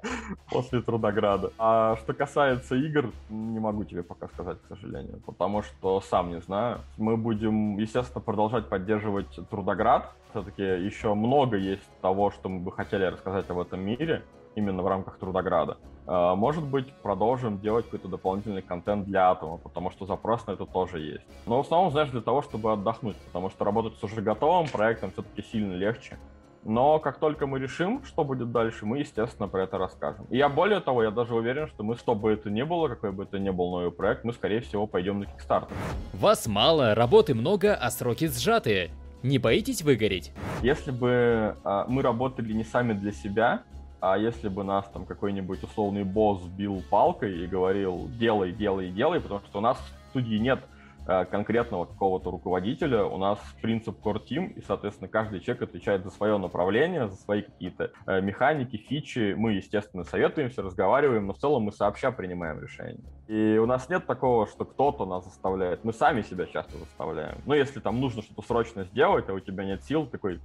После 0.50 0.80
Трудограда. 0.80 1.52
А 1.58 1.96
что 1.96 2.14
касается 2.14 2.74
игр, 2.74 3.12
не 3.28 3.58
могу 3.58 3.84
тебе 3.84 4.02
пока 4.02 4.28
сказать, 4.28 4.58
к 4.62 4.68
сожалению, 4.68 5.20
потому 5.26 5.62
что 5.62 6.00
сам 6.00 6.30
не 6.30 6.40
знаю. 6.40 6.80
Мы 6.96 7.16
будем, 7.16 7.78
естественно, 7.78 8.20
продолжать 8.20 8.68
поддерживать 8.68 9.38
Трудоград. 9.50 10.12
Все-таки 10.30 10.62
еще 10.62 11.14
много 11.14 11.56
есть 11.56 11.88
того, 12.00 12.30
что 12.30 12.48
мы 12.48 12.60
бы 12.60 12.72
хотели 12.72 13.04
рассказать 13.04 13.48
об 13.50 13.58
этом 13.58 13.80
мире 13.80 14.22
именно 14.54 14.82
в 14.82 14.86
рамках 14.86 15.18
Трудограда. 15.18 15.78
А, 16.06 16.34
может 16.34 16.64
быть, 16.64 16.92
продолжим 17.02 17.58
делать 17.60 17.86
какой-то 17.86 18.08
дополнительный 18.08 18.62
контент 18.62 19.06
для 19.06 19.30
Атома, 19.30 19.58
потому 19.58 19.90
что 19.90 20.06
запрос 20.06 20.46
на 20.46 20.52
это 20.52 20.66
тоже 20.66 21.00
есть. 21.00 21.24
Но 21.46 21.58
в 21.58 21.60
основном, 21.66 21.90
знаешь, 21.92 22.10
для 22.10 22.20
того, 22.20 22.42
чтобы 22.42 22.72
отдохнуть, 22.72 23.16
потому 23.26 23.50
что 23.50 23.64
работать 23.64 23.98
с 23.98 24.04
уже 24.04 24.20
готовым 24.20 24.68
проектом 24.68 25.10
все-таки 25.12 25.42
сильно 25.42 25.74
легче. 25.74 26.18
Но 26.64 26.98
как 26.98 27.18
только 27.18 27.46
мы 27.46 27.58
решим, 27.58 28.02
что 28.04 28.24
будет 28.24 28.50
дальше, 28.50 28.86
мы, 28.86 28.98
естественно, 28.98 29.48
про 29.48 29.64
это 29.64 29.76
расскажем. 29.76 30.24
И 30.30 30.38
я 30.38 30.48
более 30.48 30.80
того, 30.80 31.02
я 31.02 31.10
даже 31.10 31.34
уверен, 31.34 31.68
что 31.68 31.84
мы, 31.84 31.96
что 31.96 32.14
бы 32.14 32.32
это 32.32 32.50
ни 32.50 32.62
было, 32.62 32.88
какой 32.88 33.12
бы 33.12 33.24
это 33.24 33.38
ни 33.38 33.50
был 33.50 33.70
новый 33.70 33.90
проект, 33.90 34.24
мы, 34.24 34.32
скорее 34.32 34.60
всего, 34.60 34.86
пойдем 34.86 35.20
на 35.20 35.24
Kickstarter. 35.24 35.68
Вас 36.14 36.46
мало, 36.46 36.94
работы 36.94 37.34
много, 37.34 37.74
а 37.74 37.90
сроки 37.90 38.28
сжатые. 38.28 38.90
Не 39.22 39.38
боитесь 39.38 39.82
выгореть? 39.82 40.32
Если 40.62 40.90
бы 40.90 41.56
э, 41.62 41.84
мы 41.88 42.02
работали 42.02 42.52
не 42.52 42.64
сами 42.64 42.94
для 42.94 43.12
себя, 43.12 43.62
а 44.00 44.16
если 44.18 44.48
бы 44.48 44.64
нас 44.64 44.86
там 44.92 45.06
какой-нибудь 45.06 45.62
условный 45.62 46.04
босс 46.04 46.42
бил 46.42 46.82
палкой 46.90 47.44
и 47.44 47.46
говорил 47.46 48.08
«делай, 48.18 48.52
делай, 48.52 48.90
делай», 48.90 49.20
потому 49.20 49.40
что 49.40 49.58
у 49.58 49.62
нас 49.62 49.78
в 49.78 50.10
студии 50.10 50.36
нет 50.36 50.60
конкретного 51.06 51.84
какого-то 51.84 52.30
руководителя, 52.30 53.04
у 53.04 53.18
нас 53.18 53.38
принцип 53.60 53.98
core 54.02 54.22
team, 54.24 54.52
и, 54.54 54.62
соответственно, 54.62 55.08
каждый 55.08 55.40
человек 55.40 55.64
отвечает 55.64 56.04
за 56.04 56.10
свое 56.10 56.38
направление, 56.38 57.08
за 57.08 57.16
свои 57.16 57.42
какие-то 57.42 57.92
э, 58.06 58.20
механики, 58.20 58.76
фичи. 58.76 59.34
Мы, 59.36 59.52
естественно, 59.52 60.04
советуемся, 60.04 60.62
разговариваем, 60.62 61.26
но 61.26 61.34
в 61.34 61.38
целом 61.38 61.64
мы 61.64 61.72
сообща 61.72 62.10
принимаем 62.10 62.60
решения. 62.60 63.04
И 63.28 63.58
у 63.58 63.66
нас 63.66 63.88
нет 63.88 64.06
такого, 64.06 64.46
что 64.46 64.64
кто-то 64.64 65.04
нас 65.06 65.24
заставляет. 65.24 65.84
Мы 65.84 65.92
сами 65.92 66.22
себя 66.22 66.46
часто 66.46 66.78
заставляем. 66.78 67.38
Ну, 67.46 67.54
если 67.54 67.80
там 67.80 68.00
нужно 68.00 68.22
что-то 68.22 68.42
срочно 68.42 68.84
сделать, 68.84 69.28
а 69.28 69.34
у 69.34 69.40
тебя 69.40 69.64
нет 69.64 69.82
сил, 69.84 70.06
такой, 70.06 70.40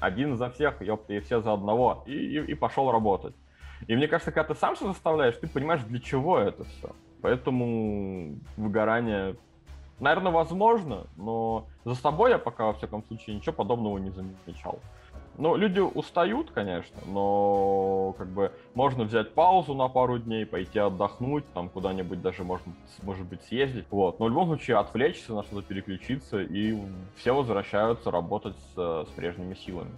один 0.00 0.36
за 0.36 0.50
всех, 0.50 0.82
ёпта, 0.82 1.12
и 1.12 1.20
все 1.20 1.40
за 1.40 1.52
одного, 1.52 2.02
и, 2.06 2.12
и, 2.12 2.52
и 2.52 2.54
пошел 2.54 2.90
работать. 2.90 3.34
И 3.86 3.96
мне 3.96 4.08
кажется, 4.08 4.32
когда 4.32 4.54
ты 4.54 4.58
сам 4.58 4.74
все 4.74 4.86
заставляешь, 4.88 5.36
ты 5.36 5.48
понимаешь, 5.48 5.82
для 5.84 6.00
чего 6.00 6.38
это 6.38 6.64
все. 6.64 6.94
Поэтому 7.22 8.38
выгорание, 8.56 9.36
наверное, 10.00 10.32
возможно, 10.32 11.06
но 11.16 11.66
за 11.84 11.94
собой 11.94 12.30
я 12.30 12.38
пока, 12.38 12.66
во 12.66 12.72
всяком 12.72 13.04
случае, 13.04 13.36
ничего 13.36 13.52
подобного 13.52 13.98
не 13.98 14.10
замечал. 14.10 14.80
Ну, 15.40 15.56
люди 15.56 15.80
устают, 15.80 16.50
конечно, 16.50 16.98
но 17.06 18.14
как 18.18 18.28
бы 18.28 18.52
можно 18.74 19.04
взять 19.04 19.32
паузу 19.32 19.72
на 19.72 19.88
пару 19.88 20.18
дней, 20.18 20.44
пойти 20.44 20.78
отдохнуть, 20.78 21.50
там 21.54 21.70
куда-нибудь 21.70 22.20
даже 22.20 22.44
можно, 22.44 22.74
может 23.02 23.24
быть, 23.26 23.42
съездить. 23.44 23.86
Вот. 23.90 24.20
Но 24.20 24.26
в 24.26 24.28
любом 24.28 24.48
случае 24.48 24.76
отвлечься, 24.76 25.32
на 25.32 25.42
что-то 25.42 25.62
переключиться, 25.62 26.42
и 26.42 26.76
все 27.16 27.34
возвращаются 27.34 28.10
работать 28.10 28.54
с, 28.74 28.76
с 28.76 29.08
прежними 29.16 29.54
силами. 29.54 29.92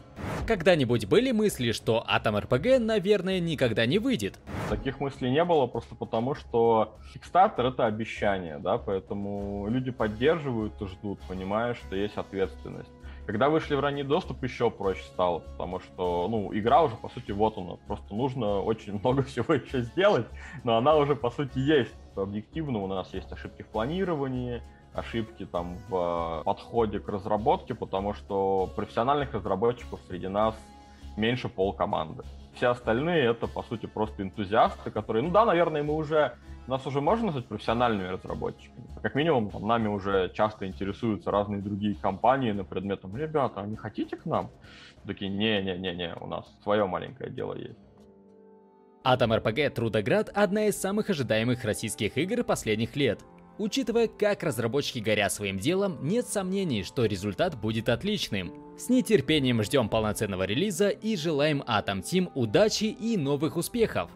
Когда-нибудь 0.47 1.07
были 1.07 1.33
мысли, 1.33 1.73
что 1.73 2.07
Atom 2.09 2.41
RPG, 2.41 2.79
наверное, 2.79 3.41
никогда 3.41 3.85
не 3.85 3.99
выйдет? 3.99 4.39
Таких 4.71 5.01
мыслей 5.01 5.33
не 5.33 5.45
было, 5.45 5.67
просто 5.67 5.97
потому 5.97 6.37
что 6.37 6.95
Kickstarter— 7.13 7.69
это 7.71 7.87
обещание, 7.87 8.59
да, 8.59 8.79
поэтому 8.79 9.67
люди 9.69 9.91
поддерживают 9.91 10.81
и 10.81 10.87
ждут, 10.87 11.19
понимая, 11.29 11.75
что 11.75 11.97
есть 11.97 12.17
ответственность. 12.17 12.91
Когда 13.27 13.49
вышли 13.49 13.77
в 13.77 13.81
ранний 13.81 14.03
доступ, 14.03 14.43
еще 14.43 14.71
проще 14.71 15.05
стало, 15.05 15.41
потому 15.41 15.79
что, 15.79 16.27
ну, 16.29 16.51
игра 16.53 16.83
уже, 16.83 16.97
по 16.97 17.09
сути, 17.09 17.31
вот 17.31 17.57
она. 17.57 17.77
Просто 17.87 18.15
нужно 18.15 18.61
очень 18.61 18.99
много 18.99 19.23
всего 19.23 19.55
еще 19.55 19.83
сделать, 19.83 20.27
но 20.65 20.77
она 20.77 20.97
уже, 20.97 21.15
по 21.15 21.31
сути, 21.31 21.59
есть. 21.59 21.95
Объективно 22.17 22.79
у 22.79 22.87
нас 22.87 23.15
есть 23.15 23.31
ошибки 23.33 23.63
в 23.63 23.69
планировании, 23.69 24.61
ошибки 24.93 25.47
там 25.47 25.79
в 25.89 26.41
э, 26.41 26.45
подходе 26.45 26.99
к 26.99 27.09
разработке, 27.09 27.75
потому 27.75 28.13
что 28.13 28.71
профессиональных 28.77 29.33
разработчиков 29.33 30.01
среди 30.09 30.29
нас 30.29 30.55
меньше 31.17 31.49
пол 31.49 31.73
команды. 31.73 32.25
Все 32.55 32.69
остальные 32.69 33.31
это, 33.31 33.47
по 33.47 33.63
сути, 33.63 33.87
просто 33.87 34.23
энтузиасты, 34.23 34.91
которые, 34.91 35.23
ну 35.23 35.31
да, 35.31 35.45
наверное, 35.45 35.83
мы 35.83 35.95
уже 35.95 36.37
нас 36.67 36.87
уже 36.87 37.01
можно 37.01 37.27
назвать 37.27 37.47
профессиональными 37.47 38.09
разработчиками. 38.09 38.87
Как 39.03 39.15
минимум, 39.15 39.51
там, 39.51 39.67
нами 39.67 39.89
уже 39.89 40.31
часто 40.35 40.67
интересуются 40.67 41.31
разные 41.31 41.61
другие 41.61 41.95
компании 41.97 42.53
на 42.53 42.65
предмет, 42.65 43.01
там, 43.01 43.17
ребята, 43.17 43.61
а 43.61 43.67
не 43.67 43.77
хотите 43.77 44.17
к 44.17 44.27
нам? 44.27 44.51
Такие, 45.07 45.31
не-не-не-не, 45.31 46.15
у 46.21 46.27
нас 46.27 46.47
свое 46.63 46.87
маленькое 46.87 47.31
дело 47.31 47.55
есть. 47.55 47.79
Atom 49.05 49.43
RPG 49.43 49.71
Трудоград– 49.71 50.31
одна 50.35 50.67
из 50.67 50.81
самых 50.81 51.11
ожидаемых 51.11 51.65
российских 51.65 52.17
игр 52.17 52.45
последних 52.45 52.95
лет. 52.95 53.21
Учитывая, 53.59 54.09
как 54.09 54.43
разработчики 54.43 54.99
горят 54.99 55.33
своим 55.33 55.59
делом, 55.59 55.99
нет 56.03 56.27
сомнений, 56.27 56.83
что 56.83 57.05
результат 57.05 57.59
будет 57.61 57.89
отличным. 57.89 58.53
С 58.79 58.89
нетерпением 58.89 59.63
ждем 59.63 59.89
полноценного 59.89 60.45
релиза 60.45 60.89
и 60.89 61.17
желаем 61.17 61.63
Atom 61.67 62.03
Team 62.03 62.31
удачи 62.35 62.85
и 62.85 63.17
новых 63.17 63.57
успехов. 63.57 64.11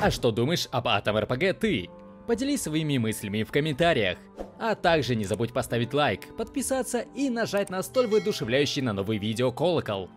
А 0.00 0.10
что 0.10 0.30
думаешь 0.30 0.68
об 0.70 0.86
Atom 0.86 1.26
RPG 1.26 1.54
ты? 1.54 1.88
Поделись 2.26 2.62
своими 2.62 2.98
мыслями 2.98 3.42
в 3.42 3.50
комментариях. 3.50 4.18
А 4.58 4.74
также 4.74 5.16
не 5.16 5.24
забудь 5.24 5.52
поставить 5.52 5.92
лайк, 5.92 6.36
подписаться 6.36 7.00
и 7.14 7.28
нажать 7.28 7.70
на 7.70 7.82
столь 7.82 8.06
воодушевляющий 8.06 8.82
на 8.82 8.92
новые 8.92 9.18
видео 9.18 9.50
колокол. 9.50 10.08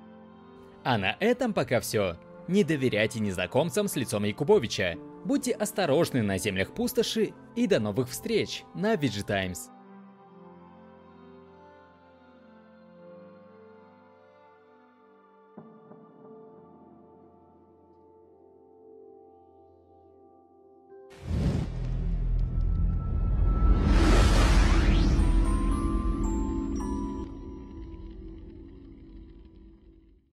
А 0.83 0.97
на 0.97 1.17
этом 1.19 1.53
пока 1.53 1.79
все. 1.81 2.17
Не 2.47 2.63
доверяйте 2.63 3.19
незнакомцам 3.19 3.87
с 3.87 3.95
лицом 3.95 4.23
Якубовича. 4.23 4.95
Будьте 5.25 5.51
осторожны 5.51 6.21
на 6.21 6.37
землях 6.37 6.73
пустоши 6.73 7.33
и 7.55 7.67
до 7.67 7.79
новых 7.79 8.09
встреч 8.09 8.63
на 8.73 8.95
VG 8.95 9.25
Times. 9.25 9.69